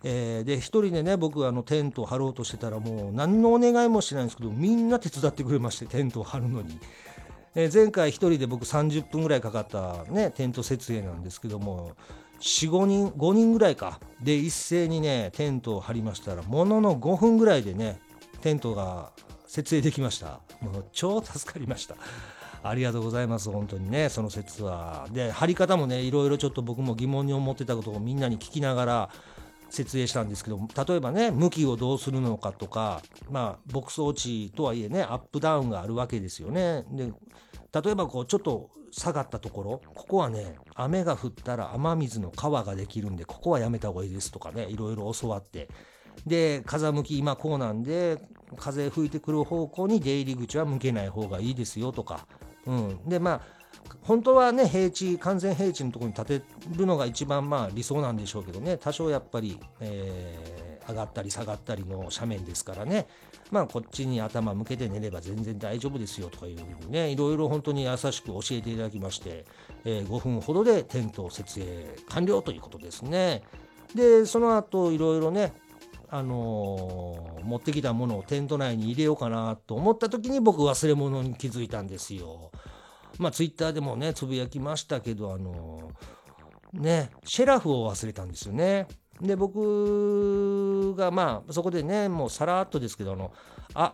[0.03, 6.79] えー、で一人でね僕あのテントを張ろうとしてたらもう何のお願いもしないんですけどみんな手伝ってくれましてテントを張るのに。
[7.55, 11.91] えー、前回1人で僕30分ぐらいかかった、ね、テント設営なんですけども
[12.39, 13.99] 45人5人ぐらいか。
[14.21, 17.99] で一斉にねテントを張りましたらものの5分ぐらいでね
[18.41, 19.11] テントが
[19.45, 20.39] 設営できました。
[20.61, 21.95] もう超助かりました。
[22.61, 25.07] ありがとうございます本当にねその説は。
[25.11, 29.09] で張り方もねいろいろちょっと僕も疑問に思ってたことをみんなに聞きながら
[29.69, 36.85] 設営したんですけど例えばね向きをどうするのかとかまあ牧草地とはいえねアップダウンがあるわけですよね。
[36.91, 37.11] で
[37.71, 45.69] 例えばこうちょっと下がったところここはね雨が降ったら雨水の川ができるんでここはやめた方がいいですとかねいろいろ教わって。
[46.25, 48.17] で風向き今こうなんで
[48.57, 52.27] 風吹いてくる方向に出入り口は向けない方がいいですよとか、
[52.65, 53.58] うん、でまあ
[54.01, 56.41] 本当はね平地完全平地のところに建て
[56.75, 63.07] るのが一番まあ理想なんでしょうけどね多少やっぱり、えー、上がったり下がったりの斜面ですからね
[63.51, 69.45] まあこっちに頭向けて寝れば全然大丈夫ですよとかいうふうにねいろいろ本当に優しく教えていただきまして、
[69.85, 73.43] えー、5分ほどでテント設営完了ということですね。
[73.95, 75.53] でその後いろいろね
[76.11, 82.51] あのー、持ってきたものをテント内に入れようかなと思った時に僕忘れ物に気づいたんですよ。
[83.19, 88.87] まあツイッターでもねつぶやきましたけどあのー、ねシェラフを忘れたんですよね。
[89.21, 93.33] で僕がまあそこでねもうさらっとですけどあの
[93.75, 93.93] 「あ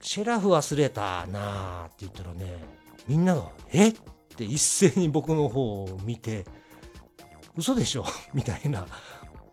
[0.00, 2.62] シェラフ忘れたな」って言ったらね
[3.08, 3.88] みんなが「え？
[3.88, 3.94] っ?」
[4.36, 6.44] て一斉に僕の方を見て
[7.56, 8.04] 「嘘でしょ?
[8.34, 8.86] 」みたいな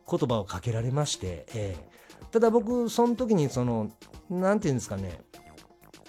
[0.09, 3.89] 言葉をかけられまして、えー、ただ僕その時にその
[4.29, 5.21] 何て言うんですかね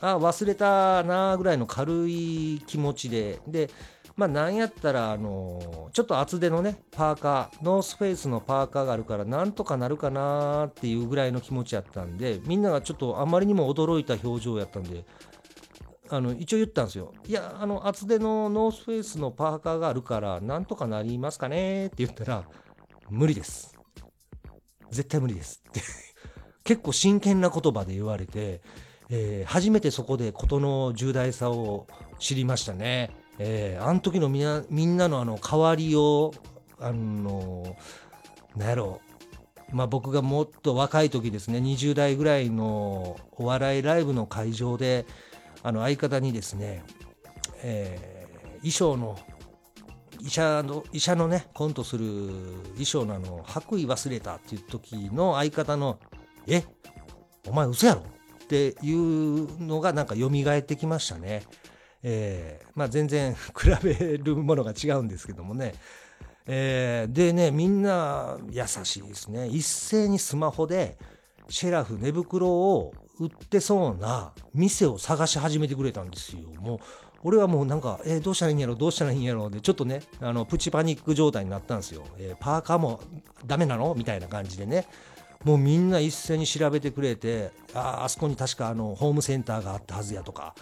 [0.00, 3.70] あ忘れたなぐらいの軽い気持ちでで
[4.16, 15.04] まあなんやったらあのちょっと厚手のねパーカーノースフェイスのパーカーがあるからなんとかなるかなっていうぐらいの気持ちやったんでみんながちょっとあまりにも驚いた表情やったんで
[16.10, 17.12] あの一応言ったんですよ。
[17.26, 22.44] いや、あの厚手のノースフェイスのパーカーがあるからなんとかなりますかねって言ったら
[23.08, 23.74] 無理です。
[24.90, 25.80] 絶対無理ですって
[26.62, 28.60] 結構真剣な言葉で言われて
[29.10, 31.86] えー、初めてそこで事の重大さを
[32.18, 33.10] 知りましたね。
[33.38, 36.32] えー、あの時のみんなみんなのあの代わりを、
[36.78, 39.00] あのー、なんやろ
[39.72, 45.04] う、まあ、僕がもっと若い時ですね20代ぐらいのお笑いライブの会場で
[45.64, 46.84] あの相方にですね、
[47.62, 49.18] えー、衣装の
[50.20, 52.06] 医者の医者のねコントする
[52.74, 55.98] 衣装のあの白衣忘れたっていう時の相方の
[56.46, 56.64] 「え
[57.48, 58.02] お前嘘やろ?」
[58.44, 61.42] っていうのがなんか蘇ってきましたね。
[62.02, 65.74] えー、まあ全然 比べるものが違うんですけどもね。
[66.46, 69.48] えー、でねみんな優しいですね。
[69.48, 70.98] 一斉にスマホで
[71.48, 76.40] シェラフ寝袋を売ってそうな店を探し始めてくれたんですよ。
[76.60, 76.78] もう
[77.22, 83.00] 俺はもうなんか、えー、どうしたらいいんやろどうしたらいいんやろでちょっとねあのプチパニック状態になったんですよ、えー、パーカーも
[83.46, 83.94] ダメなの？
[83.94, 84.86] みたいな感じでね。
[85.44, 90.54] もうみんな一斉に調べてくれてああそこに確かあのホームセンターがあったはずやとか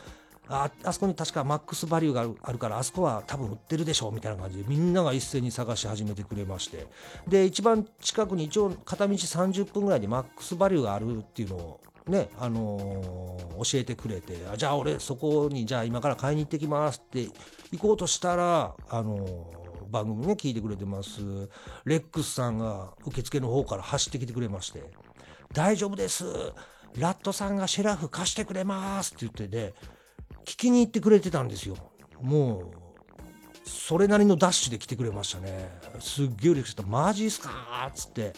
[0.49, 6.87] ああそこに確かマックスバリューがあるからあそこは多分売ってるでしょみたいな感じでみんなが一斉に探し始めてくれまして。
[7.27, 17.29] で一番近くに一応片道30分ぐらいでマックスバリューがあるっていうのをねあのー、教えてくれてあじゃあ俺そこにじゃあ今から買いに行ってきますって
[17.71, 19.62] 行こうとしたらあのー
[19.93, 21.21] 番組ね聞いてくれてます。
[21.85, 24.83] レックスさんが受付の方から走ってきてくれまして
[25.53, 26.25] 「大丈夫です。
[26.99, 29.75] ラットさんがシェラフ貸してくれますって言ってね
[30.45, 31.77] 聞きに行ってくれてたんですよ。
[32.21, 32.71] もう
[33.65, 35.71] それなりのダッシュで来てくれましたね。
[36.01, 36.91] すっげえ嬉しかった。
[36.91, 37.51] マジっすか
[37.89, 38.33] っつって。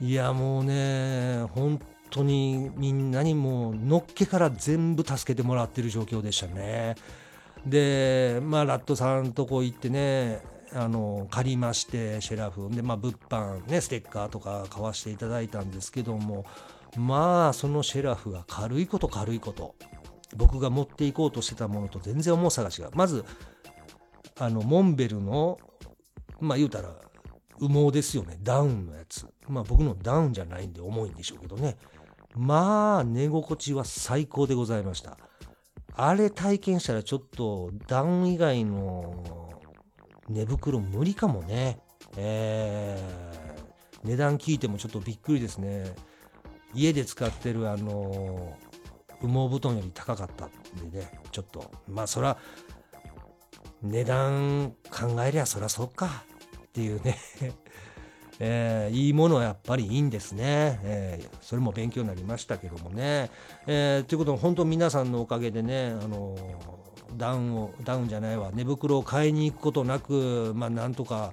[0.00, 6.94] いやもうね本当にみんなにもうのっけから全部助けてもらってる状況でしたね。
[7.66, 10.40] でまあラットさんとこ行ってね
[10.76, 12.68] あの借りましてシェラフ。
[12.70, 16.44] でまあ物販ねステッカーとか買わしていただいたんですけども
[16.96, 19.74] まあそのシェラフが軽いこと軽いこと。
[20.34, 22.90] 僕が持っていこうとしてたものと全然重さが違う。
[22.94, 23.24] まず
[24.38, 25.58] あのモンベルの
[26.40, 26.90] まあ言うたら
[27.60, 28.38] 羽毛ですよね。
[28.42, 29.26] ダウンのやつ。
[29.48, 31.76] まあ僕のダウンじゃないんで重いんでしょうけどね。
[32.34, 35.16] まあ寝心地は最高でございました。
[35.94, 39.45] あれ体験したらちょっとダウン以外の
[40.28, 41.78] 寝袋無理かもね。
[42.16, 45.94] えー、値段聞いてもちょっとびっくりですね。
[46.74, 48.56] 家で使ってるあの
[49.20, 51.10] 羽毛布団より高かったんでね。
[51.30, 51.70] ちょっと。
[51.88, 52.36] まあそら
[53.82, 56.24] 値段考えりゃそらそっか。
[56.66, 57.18] っていうね。
[58.38, 63.30] えー、いいものはやっぱりいいんですね、えー、それも勉強になりましたけどもね、
[63.66, 66.36] えー、ということで本当皆さんのおかげでね、あの
[67.16, 71.32] ダウンをダウンじゃないわ寝袋を買いに行くことなくまあなんとか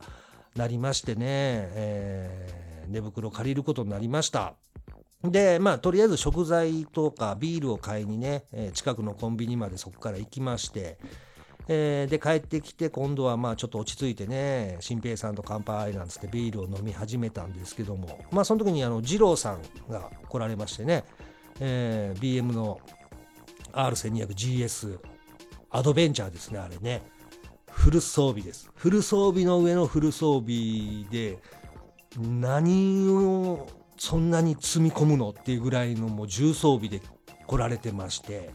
[0.56, 4.54] なりましてね、え寝袋借りることになりました。
[5.24, 10.98] でまあとりあえず食材とかビールを買いにね、え近くのコンビニまでそこから行きまして
[11.68, 21.06] えー、で帰ってきて今度はまあちょっと落ち着いてね新平さんと乾杯なんつってビールを飲み始めたんですけどもまあその時にあの二郎さんが来られましてね、
[21.60, 22.82] えー、BM の
[23.72, 25.00] R1200GS
[25.74, 27.02] アドベンチャーですねあれね。
[27.70, 28.70] フル装備です。
[28.76, 31.40] フル装備の上のフル装備で
[32.18, 37.02] 何をそんなに積み込むのっていうぐらいのもう重装備で
[37.48, 38.52] 来られてまして。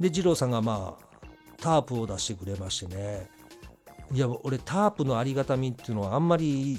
[0.00, 1.26] で二郎さんがまあ
[1.58, 3.28] タープを出してくれましてね。
[4.12, 6.78] いや俺タープのありがたみっていうのはあんまり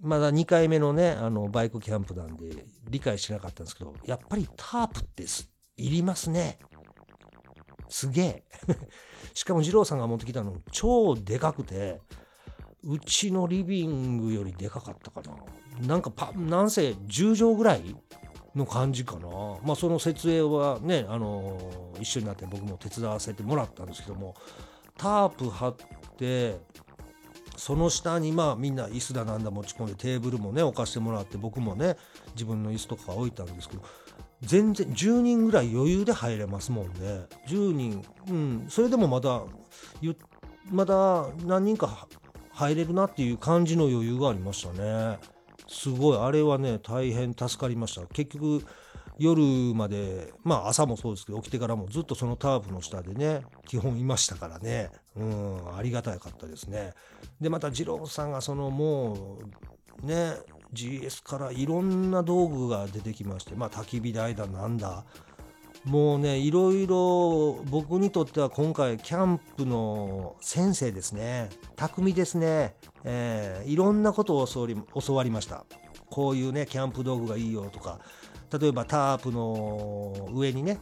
[0.00, 5.24] まだ2回目のねあのバイクキャンプなんで理解しなかったんですけどやっぱりタープって
[5.76, 6.58] いりますね。
[7.90, 8.44] すげえ。
[9.34, 12.00] しかも二郎さんが持ってきたの超でかくて
[12.84, 15.36] うちのリビングよりでかかったかな。
[15.86, 17.96] なんかパなんせ10畳ぐらい
[18.54, 19.28] の感じかな、
[19.62, 21.58] まあ、その設営はね、あの
[22.00, 24.34] 一緒になって僕も手伝わせてもらったんですけども
[24.96, 25.76] タープ張っ
[26.16, 26.58] て
[27.56, 31.96] その下にまあみんな椅子だなんだ持ち込んでテーブルもね置かしてもらって僕もね
[32.34, 33.82] 自分の椅子とか置いたんですけど
[34.42, 37.26] 全然10人ぐらい余裕で入れますもんね。
[37.46, 38.02] 10人。
[38.28, 38.66] うん。
[38.68, 39.42] それでもまだ
[40.70, 42.06] まだ何人か
[42.52, 45.18] 入れるなっていう感じの余裕がありましたね。
[45.68, 46.18] すごい。
[46.18, 48.06] あれはね大変助かりました。
[48.06, 48.64] 結局
[49.18, 49.42] 夜
[49.74, 54.90] までまあ朝もそうですけど起きてからもずっとそのタープの下でね基本いましたからね。
[55.16, 55.76] うん。
[55.76, 56.94] ありがたかったですね。
[57.40, 59.38] でまた二郎さんがそのも
[60.02, 60.32] うね
[60.72, 65.04] GS からいろんな道具が出てきましてまあ焚き火台だなんだ。
[65.84, 71.48] もうねいろいろ僕にとっては今回キャンプの先生ですね。
[71.76, 75.64] 匠ですね、えー、いろんなことを教わり教わりました。
[76.10, 77.98] こういうねキャンプ道具がいいよとか。
[78.58, 80.80] 例えばタープの上にね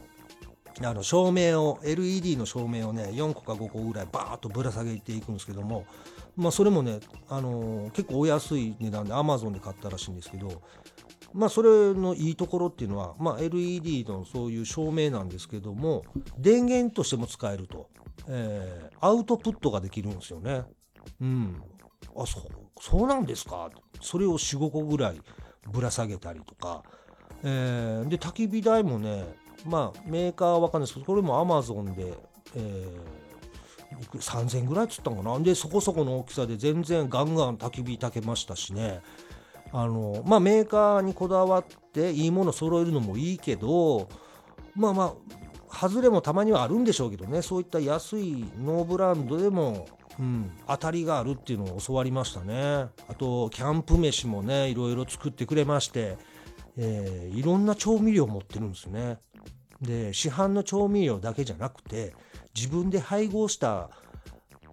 [0.81, 5.85] あの照明を LED の照明をね4個か5個ぐらいバーッとぶら下げていくんですけども
[6.39, 10.61] まあそれもね、あのー、結構お安い値段で Amazon で買ったらしいんですけど
[11.31, 16.03] まあ、それのいいところっていうのは、まあ、LED のそういう照明なんですけども
[16.39, 17.87] 電源としても使えると、
[18.27, 20.63] えー、アウトプットができるんですよね。
[21.21, 21.61] うん、
[22.17, 22.43] あそう
[22.81, 23.69] そうなんですか？
[24.01, 25.21] それを45個ぐらい
[25.71, 26.81] ぶら下げたりとか、
[27.43, 29.35] えー、で焚き火台もね
[29.67, 32.17] まあメーカーは分かんないですけどこれも Amazon で、
[32.55, 32.99] えー、
[34.13, 35.39] 3000ぐらいっつったんかな。
[35.39, 39.01] でそこそこの大きさで全然ガンガン焚き火炊けましたしね。
[39.71, 44.09] あのまあ、メーカーにこだわっていいもの揃えるのもいいけど
[44.75, 47.41] まあまあ外れもたまにはあるんでしょうけどね。
[47.43, 49.87] そういった安いノーブランドでも、
[50.17, 52.87] うん、当たりがあるっていうのを教わりましたね。
[53.07, 56.17] あとキャンプ飯もねいろいろ作ってくれまして、
[56.75, 59.19] えー、いろんな調味料持ってるんですね。
[59.79, 62.13] で市販の調味料だけじゃなくて
[62.59, 63.89] 自分で配合した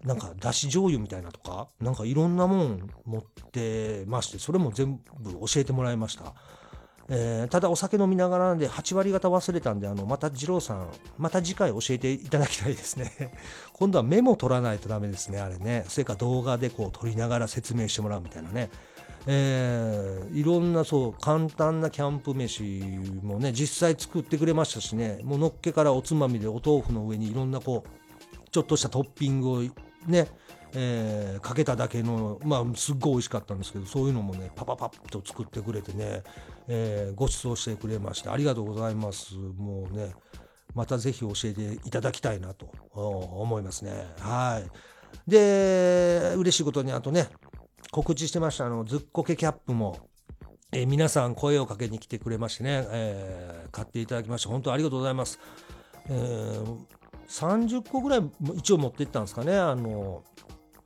[0.03, 3.22] なんかだし醤油みたいなとかなんかいろんなもん持っ
[3.53, 6.34] てましてそれも全部教えてもらいました、
[7.09, 13.32] えー、ただお酒飲みながらなんで8割方忘れたんであのまた二郎さんまた次回教えていただきたいですね。
[13.74, 15.84] 今度はメモ取らないとダメですねあれね。
[15.89, 18.70] それか動画でこう撮りながら説明してもらうみたいなね。
[19.26, 22.62] えー、いろんなそう簡単なキャンプ飯
[23.22, 25.20] もね実際作ってくれましたしね。
[25.24, 29.62] もうのっけからおつまみでお豆腐の上にいろんなこうちょっとしたトッピングを
[30.06, 30.28] ね
[30.78, 36.22] えー、かけただけのまあすっごい美味しかったんですけどそういうのもねパパパッと作ってくれてね、
[36.68, 39.34] えー、ご馳走してくれましてありがとうございます。
[39.34, 40.12] もうね
[40.74, 43.92] またぜひ教えていただきたいなと思いますね。
[44.18, 44.70] はい。
[45.26, 47.28] で嬉しいことにあとね
[47.91, 50.09] 告知してましたあのずっこけキャップも
[50.72, 55.39] えー、皆さん声をかけに来てくれましてね、えー、買っていただきまして本当ありがとうございます。
[56.09, 56.76] えー、
[57.28, 58.22] 30個ぐらい
[58.57, 60.22] 一応持っていったんですかねあの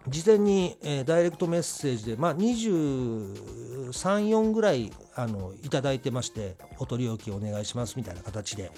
[0.08, 8.72] 事前に、えー、ダイレクトメッセージで、まあ、23、4ぐらいあのいただいてましてお取り置きお願いしますみたいな形で、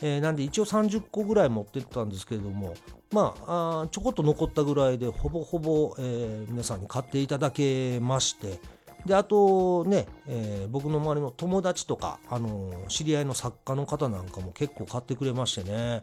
[0.00, 2.74] えー、なんで一応30個ぐらい持ってったんですけれども
[3.12, 8.60] まああちょこっと残ったぐらいでほぼほぼ、えー、皆さんに買っていただけまして
[9.06, 16.02] であとね、えー、僕の周りの友達とか、あの知り合いの作家の方なんかも結構買ってくれましてね、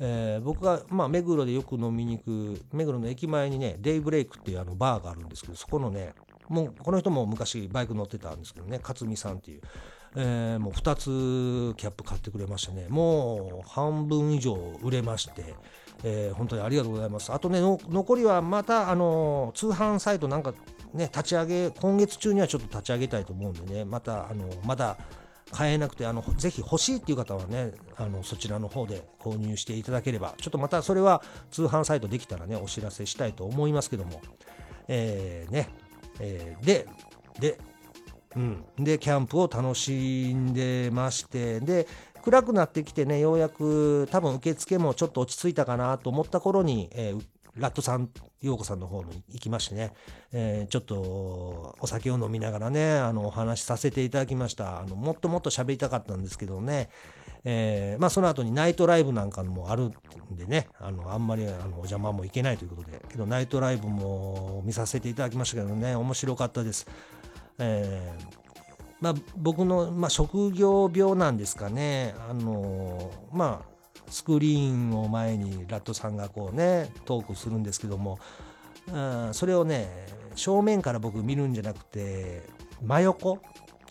[0.00, 6.14] えー、僕が、まあ、目黒でよく飲みに行く目黒の駅前にねデイブレイクっていうあのバーがあるんですけどそこのね
[6.48, 9.62] もうこの人も昔バイク乗ってたんですけどね勝美さんっていう、
[10.14, 15.54] えー、もう2つキャップ買ってくれましてねもう半分以上売れまして、
[16.04, 17.32] えー、本当にありがとうございます。
[17.32, 20.52] あとね残りはまたあの通販サイトなんか
[20.92, 24.98] ね立ち上げ今月中にはちょっと立ち上げたいと思うんでねまたあのまだ
[25.50, 34.20] 買えなくてあのぜひ欲しいっていう方はねあのそちらの方で購入していただければちょっとまたそれは通販サイトできたらねお知らせしたいと思いますけども
[34.88, 35.68] えー、ね、
[36.20, 36.86] えー、で
[37.38, 37.58] で
[38.36, 41.60] うん、でキャンプを楽しんでまして。
[41.60, 41.86] で
[42.22, 47.20] 暗くなってきてねようやく多分受付もちょっと落ち着いたかなと思った頃に、えー、
[47.56, 48.08] ラットさん、
[48.40, 49.92] 陽子さんの方に行きましてね、
[50.32, 54.80] えー、ちょっとお酒を飲みながらね、あの、お話しさせていただきました。
[54.80, 56.88] あの、もっともっと喋りたかったんですけどね、
[57.44, 59.92] えー、まあ、その後にナイトライブなんかもあるん
[60.36, 66.86] でね、あの、あんまりあのお邪魔もいけないということで、けどナイトライブも見させていただきましたけどね、面白かったです。
[67.58, 68.42] えー
[69.02, 73.72] まあ、僕の、まあ、職業病なんですかね、あのまあ、
[74.08, 78.20] スクリーンを前にラットさんがこうねトークするんですけども、
[78.86, 79.88] うん、それをね
[80.36, 82.42] 正面から僕見るんじゃなくて
[82.80, 83.40] 真横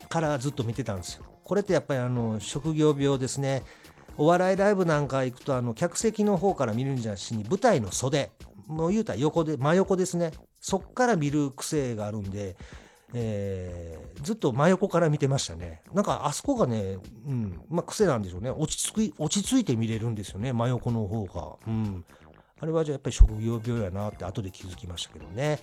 [0.07, 1.25] からずっと見てたんですよ。
[1.43, 3.63] これってやっぱりあの職業病ですね。
[4.17, 8.31] お笑いライブなんか行くとあの客席の方から見るんじゃなしに舞台の袖
[8.67, 12.55] もう言うたら横で真横ですねそっから見る癖があるんで
[13.13, 15.81] えー、ずっと真横から見てましたね。
[15.93, 16.97] なんかあそこがね、
[17.27, 18.49] うん、まあ癖なんでしょうね。
[18.49, 21.57] 落ち着き、落ち着いて見れるんですよね、真横の方が。
[21.67, 22.05] うん。
[22.59, 25.59] あれはじゃあやっぱり職業病やなって後で気づきましたけどね。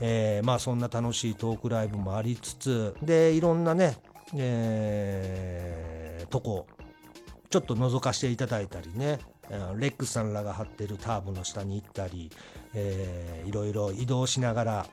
[0.00, 3.96] えー、まあそんな楽しいトークライブもありつつ、で、いろんなね、
[4.36, 6.66] えー、とこ、
[7.50, 9.18] ちょっと覗かせていただいたりね、
[9.76, 12.30] レックスさんらが張ってるターブの下に行ったり、
[12.74, 14.86] えー、いろいろ移動しながら、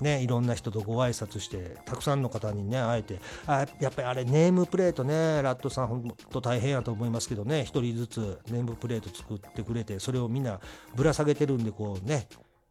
[0.00, 10.60] ね、いろんな人とご挨拶してたくさんの方にね会えてあやっぱりあれネームプレートねラットさん本当大変やと思いますけどね1人ずつネームプレート作ってくれてそれをみんな
[10.94, 12.28] ぶら下げてるんでこうね。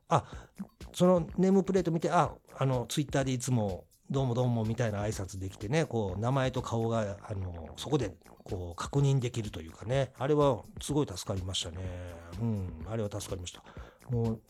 [0.07, 0.23] あ
[0.93, 8.13] そのネームプレート見てああのツイッターでいつもどうもどうもみたいな挨拶できてねこう名前と顔があのそこで
[8.43, 10.11] こう確認できるというかね。
[10.19, 11.78] あれはすごい助かりましたね。
[12.39, 13.63] うんあれは助かりました。
[14.11, 14.41] もう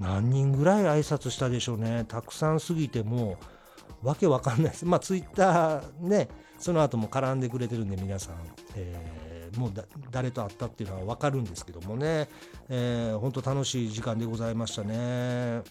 [0.00, 2.04] 何人ぐらい挨拶したでしょうね。
[2.08, 3.38] たくさん過ぎても
[4.02, 4.86] うわけわかんないです。
[4.86, 6.28] まあツイッターね
[6.58, 8.34] その後も絡んでくれてるんで皆さん、
[8.76, 9.72] えー、もう
[10.10, 12.28] 誰と会ったっていうのは分かるんですけどもね、
[12.68, 15.62] えー、本当楽しい時間でございましたね。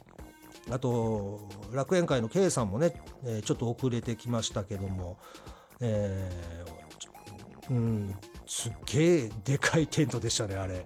[0.72, 5.18] あと楽園会の K さんもね、えー、ちょっと遅れてきましたけども、
[5.80, 8.16] えー、うん
[8.46, 10.86] すっげえでかいテントでしたねあれ。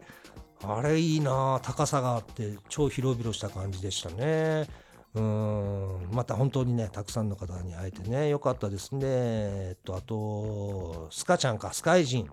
[0.66, 4.68] あれいいな高さがあって超広々した感じでしたね。
[5.16, 9.02] うんまた本当にねたくさんの方に会えてねよかったですね。
[9.04, 12.30] えっとあとスカちゃんかスカイジン、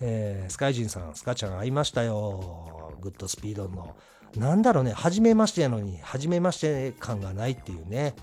[0.00, 3.96] えー、スカイジンさんスカちゃん会いましたよグッドスピードの。
[4.36, 8.14] なんだろうね初めましてやのに初めまして感がないっていうね。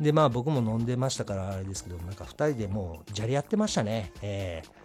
[0.00, 4.12] でまあ僕も飲んでましたからあれですけどなんか2人でもう砂利やってましたね。
[4.22, 4.79] えー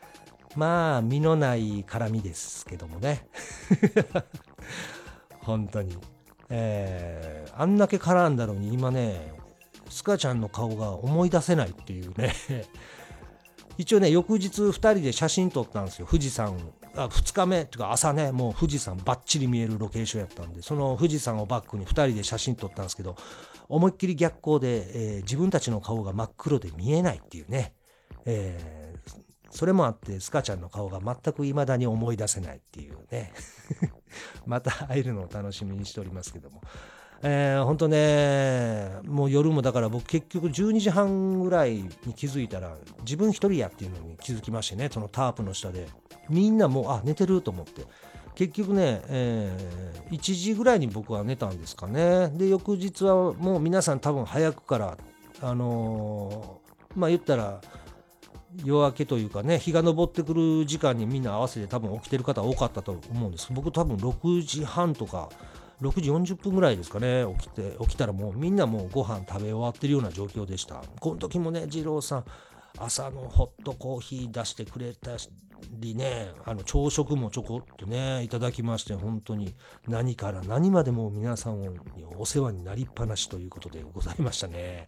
[0.56, 3.28] まあ、身のない絡みですけどもね。
[5.42, 5.98] 本当に。
[6.50, 9.34] えー、あんだけ絡んだのに今ね、
[9.90, 12.34] スカちゃんの顔が思い出せないっていうね。
[13.78, 16.08] 一応ね、翌日2人で写真撮ったんですよ。
[16.10, 16.58] 富士山
[16.98, 23.16] あ2日目というか朝ねもう富士山ばっちり見えるロケーションやったんでその富士山をバックに2人で写真撮ったんですけど
[23.68, 27.74] 思いっきり逆光で、えー、自分たちの顔が真っ黒で見えないっていうね、
[28.26, 28.85] えー、
[29.56, 33.32] それもあってスカちゃんの顔が全く未だに思い出せないっていうね
[34.46, 36.62] また会えるのを楽しみにしておりますけども。
[37.24, 45.88] えー、ほんとね、もう夜もだから僕結局12時半ぐらいに気づいたら自分一人やっていうのに気づきましてね、そのタープの下で。
[46.30, 47.86] みんなもう、あ、寝てると思って。
[48.36, 52.30] 結局ね、えー、1時ぐらいに僕は寝たんですかね。
[52.36, 54.98] で、翌日はもう皆さん多分早くから、
[55.42, 57.62] あのー、まあ言ったら、
[58.64, 63.48] 夜明けというかね、日が昇ってくる時間にみんな合わせて多分起きてる方多かったと思うんです。
[63.52, 65.30] 僕多分6時半とか、
[65.82, 70.82] 6時40分ぐらいですかね、起きて、起きたらもうみんなもうご飯食べ終わってるような状況でした。
[71.00, 72.26] この時もね、二郎さん、
[72.78, 75.12] 朝のホットコーヒー出してくれた
[75.72, 79.56] りね、あの朝食もちょこっとね、いただきまして、本当に
[79.88, 81.70] 何から何までも皆さんに
[82.18, 84.88] お世話になりっぱなしということでございましたね。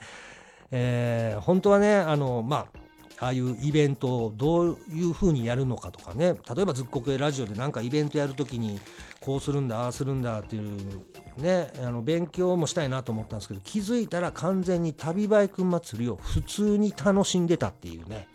[0.72, 2.87] えー、本当はね、あの、まあ、
[3.20, 6.36] ああいうイベントをどういうふうにやるのかとかね。
[6.56, 8.80] 例えばずっこけラジオで何かイベントやるときに
[9.20, 18.28] こうするんだああするんだっていうねあの勉強もしたいなと思ったんですけど気づいたら完全に旅バイク祭りを普通に楽しんでたっていうね、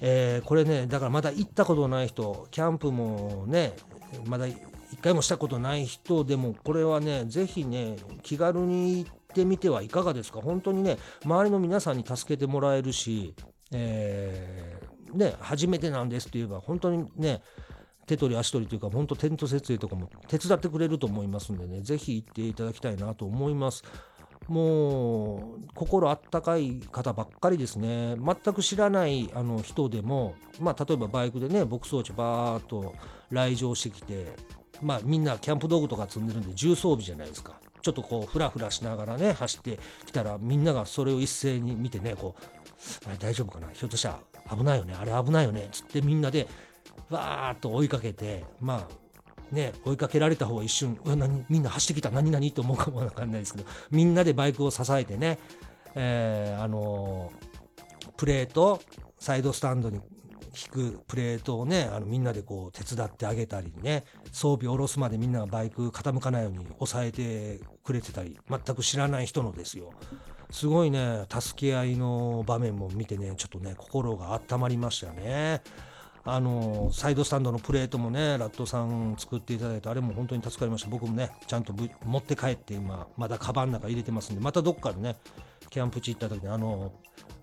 [0.00, 3.72] えー、これねだからまだ行ったことない人キャンプもね
[4.26, 4.56] まだ一
[5.02, 10.40] 回もしたことない人でもこれはねぜひね気軽に行ってみてはいかがですか。
[10.40, 13.34] 本当にね周りの皆さんに助けてもらえるし
[13.74, 17.42] えー、ね、初めてなんですって言えば、本当にね、
[18.06, 23.82] 手取り足取りというか、本当テント設営とかも手伝ってくれると思いますんでね、ぜひ行っていただきたいなと思います。
[24.46, 28.16] もう、心あったかい方ばっかりですね。
[28.16, 32.94] 全く知らないあの人でも、まあ、例えばバイクでね、牧草地バーっと
[33.30, 34.36] 来場してきて、
[34.82, 37.58] まあ、みんなキャンプ道具とか積んでるんで重装備じゃないですか。
[37.80, 42.63] ちょっとこう、ふらふらしながらね、走ってきたら、みんながそれを一斉に見てね、こう、
[43.06, 43.68] あれ大丈夫かな？
[43.72, 44.94] ひょっとしたら危ないよね。
[44.94, 45.68] あれ危ないよね。
[45.72, 46.46] つってみんなで
[47.10, 51.44] わーっと追いかけてまあね追いかけられた方が一瞬うわ何？
[51.48, 52.10] みんな走ってきた。
[52.10, 55.38] 何何と思うかもわかんないですけどみんなでバイクを支えてね、
[55.94, 58.80] えー、あのー、プレート
[59.18, 60.00] サイドスタンドに
[60.56, 69.90] 引くプレートをねあのみんなでこう手伝ってあげたりね装備を下ろすまでみんながバイク傾かないように抑えてくれてたり全く知らない人のですよ。
[70.54, 75.62] すごいね助け合いの場面も見てねちょっとね心が温まりましたよね
[76.22, 81.74] あのサイドスタンドのプレートもねラットさん作っていただいてあれも本当に助かりました僕もねちゃんと
[82.04, 85.16] 持って帰って今まだカバンの中入れてますんでまたどっかでね
[85.70, 86.92] キャンプ地行った時にあの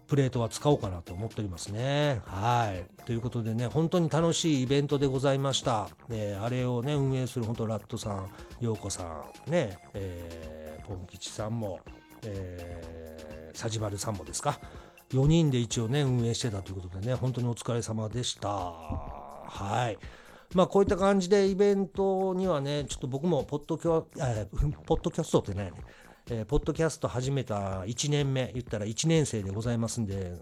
[0.07, 2.20] プレートは使おうかなと思っておりますね。
[2.26, 3.05] はい。
[3.05, 5.88] ということでね、本当に楽しいイベントでございました。
[6.09, 8.28] えー、あれをね、運営する本当ラットさん、
[8.59, 11.80] 陽子さん、ね、えー、ポン吉さんも、
[12.24, 13.01] えー、
[13.54, 14.60] サジバルさんもですか
[15.12, 18.49] ？4人で一応ね、運営してたということでね、本当にお疲れ様でした。
[18.49, 19.97] はい。
[20.54, 25.72] まあこういった感じでイベントにはね、ちょっと僕もポッドキャ、えー、ポッドキャストってね、
[26.30, 30.34] えー、ポッドキャスト始めた1年目、言ったら1年生でございますんで、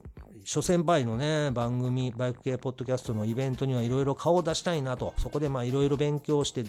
[0.43, 6.63] 諸先輩のね、番組、バイク系ポッドキャストのイベントにはいろいろ顔を出したいなと、そこでまあいろいろ勉強して、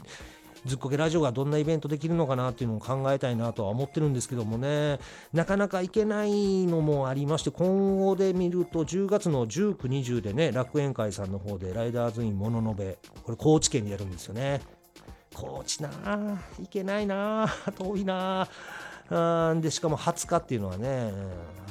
[0.66, 4.98] ずっこけラジオがどんなイベントできるのかなっていうのを考えたいなとは思ってるんですけどもね、
[5.32, 14.60] なかなか行けないのもありまして、今後で見ると10月の19、20でね、楽園会さんの方でライダーズインもののべ、これ高知県でやるんですよね。
[15.34, 19.60] 高知なぁ、行けないなぁ、遠いなぁ。
[19.60, 21.12] でしかも20日っていうのはね、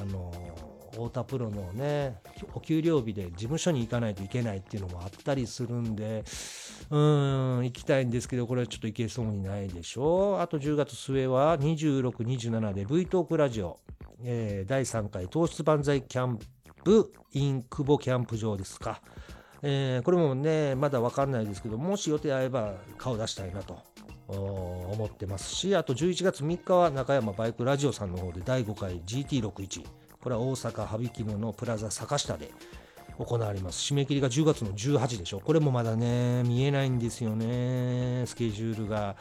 [0.02, 0.32] あの
[1.00, 2.18] 太田プロのね
[2.54, 6.24] お給料日で事務所に行かないといけないっていうのもあったりするんで
[6.90, 10.40] うん行きたいんですけどこれはちょっと行けそうにないでしょう。
[10.40, 13.80] あと10月末は2627で V トークラジオ、
[14.24, 16.40] えー、第3回糖質万歳キャン
[16.84, 19.02] プ in 久保キャンプ場ですか、
[19.62, 23.78] えー、これもねまだ分かんないですけどもし予定合えば顔出したいなと
[24.28, 32.52] 思ってますしあと11月3日は中山バイクラジオさんの方で第5回 GT61 これは大阪羽曳野のプラザ坂下で
[33.18, 33.94] 行われます。
[33.94, 39.16] 締め切りが10月の18でしょこれもまだね見えないんですよねスケジュールが。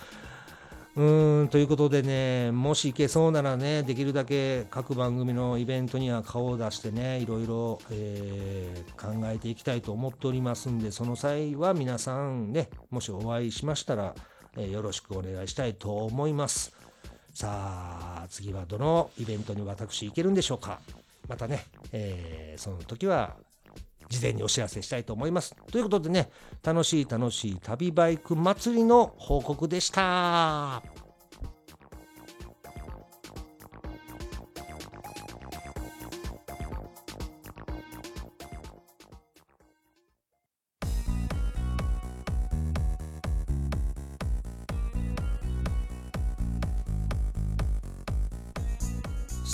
[0.97, 14.15] うーんということでねもし行けそうならねできるだけ各番組のイベントには顔を出してねいろいろ、えー、考えていきたいと思っておりますんでその際は皆さんねもしお会いしましたら
[14.57, 16.78] えよろしくお願いしたいと思います。
[17.39, 20.81] さあ、次はどのイベントに私行けるんでしょうか。
[21.29, 23.37] またね、えー、その時は
[24.09, 26.31] 事前にお知らせしたいと思いますということでね
[26.65, 30.83] 楽しい楽しい旅バイク祭りの報告でした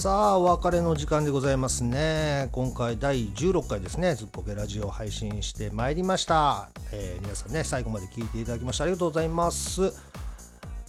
[0.05, 2.51] さあお別れの時間でございますね。
[2.53, 4.15] 今回第16回ですね。
[4.15, 9.95] ずっこけラジオ配信してまいりました、えー、皆さんね最後まで聞いていただきましてありがとうございます。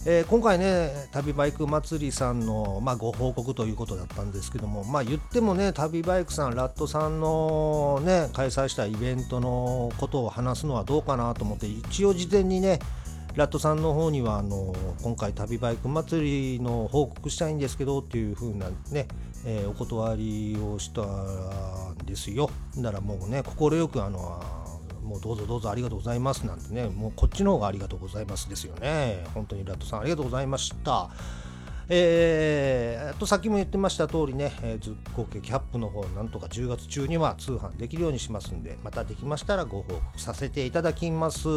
[0.04, 12.80] えー、今回ね旅バイク祭りさんの、まあ、ご報告ということだったんですけどもまあ言ってもね旅バイクさんラットさんのね開催したイベントのことを話すのはどうかなと思って一応事前にね
[13.36, 19.06] ラットさんの方にはあの今回旅バイク祭りの報告したいんですけどっていう風なね、
[19.44, 22.48] えー、お断りをしたんですよ。
[22.76, 24.42] ならもうね快くあの
[25.04, 29.22] もうどうぞどうぞありがとうございますなんてねもうこっちの方がありがとうございますですよね。
[29.34, 31.10] 本当にラットさんありがとうございました。
[31.90, 41.48] えー、とさっきも言ってました通りね、えー、ずっこけキャップの方なんとか10月中には通販できるようにしますんでまたできましたらご報告させていただきます。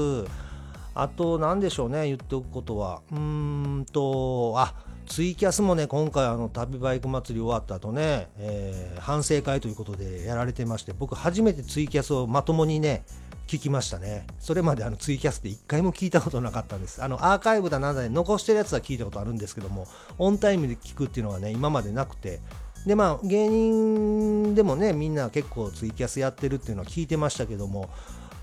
[1.02, 3.02] あと何でしょうね言っておくことは。
[3.12, 4.74] うーんとあ
[5.08, 13.04] ツイキャスもね今回あの旅バイク祭り終わった後ね、えー、反省会ということでやられてまして僕初めてツイキャスをまともにね
[13.48, 14.28] 聞きましたね。
[14.38, 17.04] それまであのツイキャスで1回も聞いたことなかったんです。
[17.04, 19.88] あのアーカイブだなんだで残してるやつは聞いたことあるんですけども
[20.20, 22.40] オンタイムで聞くっていうのはね今までなくて。
[22.86, 27.90] でまあ芸人でもねみんな結構ツイキャスやってるっていうのは聞いてましたけども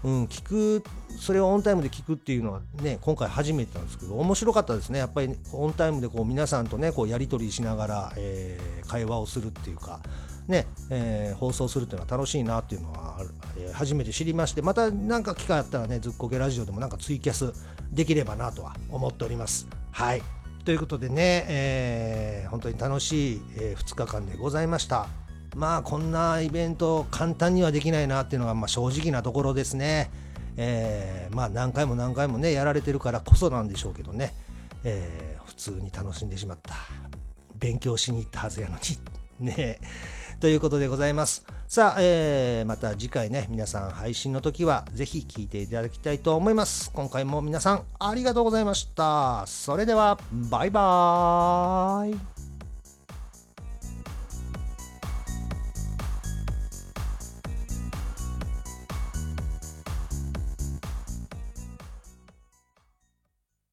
[0.05, 0.85] うん、聞く
[1.19, 4.99] それをオンタイムで聞くっていうのはね今回初めてなんですけど面白かったですね。
[4.99, 10.01] やっぱりオンタイムでこう皆さんとねこうやり取りしながら、えー、会話をするっていうか
[10.49, 13.19] ね、えー、放送するっていうのは楽しいなっていうのは、
[13.59, 17.53] えー、初めて知りましてまた何か機会あったらねずっこけラジオでもなんかツイキャス
[17.91, 19.67] できればなとは思っております。
[19.91, 20.23] はい。
[20.65, 25.07] ということでね、えー、本当に楽しい、え2日間でございました。
[25.57, 30.11] まあこんなイベント簡単にはできないなっていうのがまあ正直なところですね。
[30.59, 34.35] えー、まあ何回も何回もねやられてるからこそなんでしょうけどね、
[34.85, 36.75] えー、普通に楽しんでしまった。
[37.59, 38.77] 勉強しに行ったはずやの
[39.41, 39.47] に。
[39.47, 39.81] ね。
[40.41, 41.47] ということでございます。
[41.67, 46.91] さあ、えー、また次回ね皆さん配信の時はぜひ聴いていただきたいと思います。
[46.93, 49.47] 今回も皆さんありがとうございました。
[49.47, 50.19] それでは
[50.51, 52.36] バイバーイ。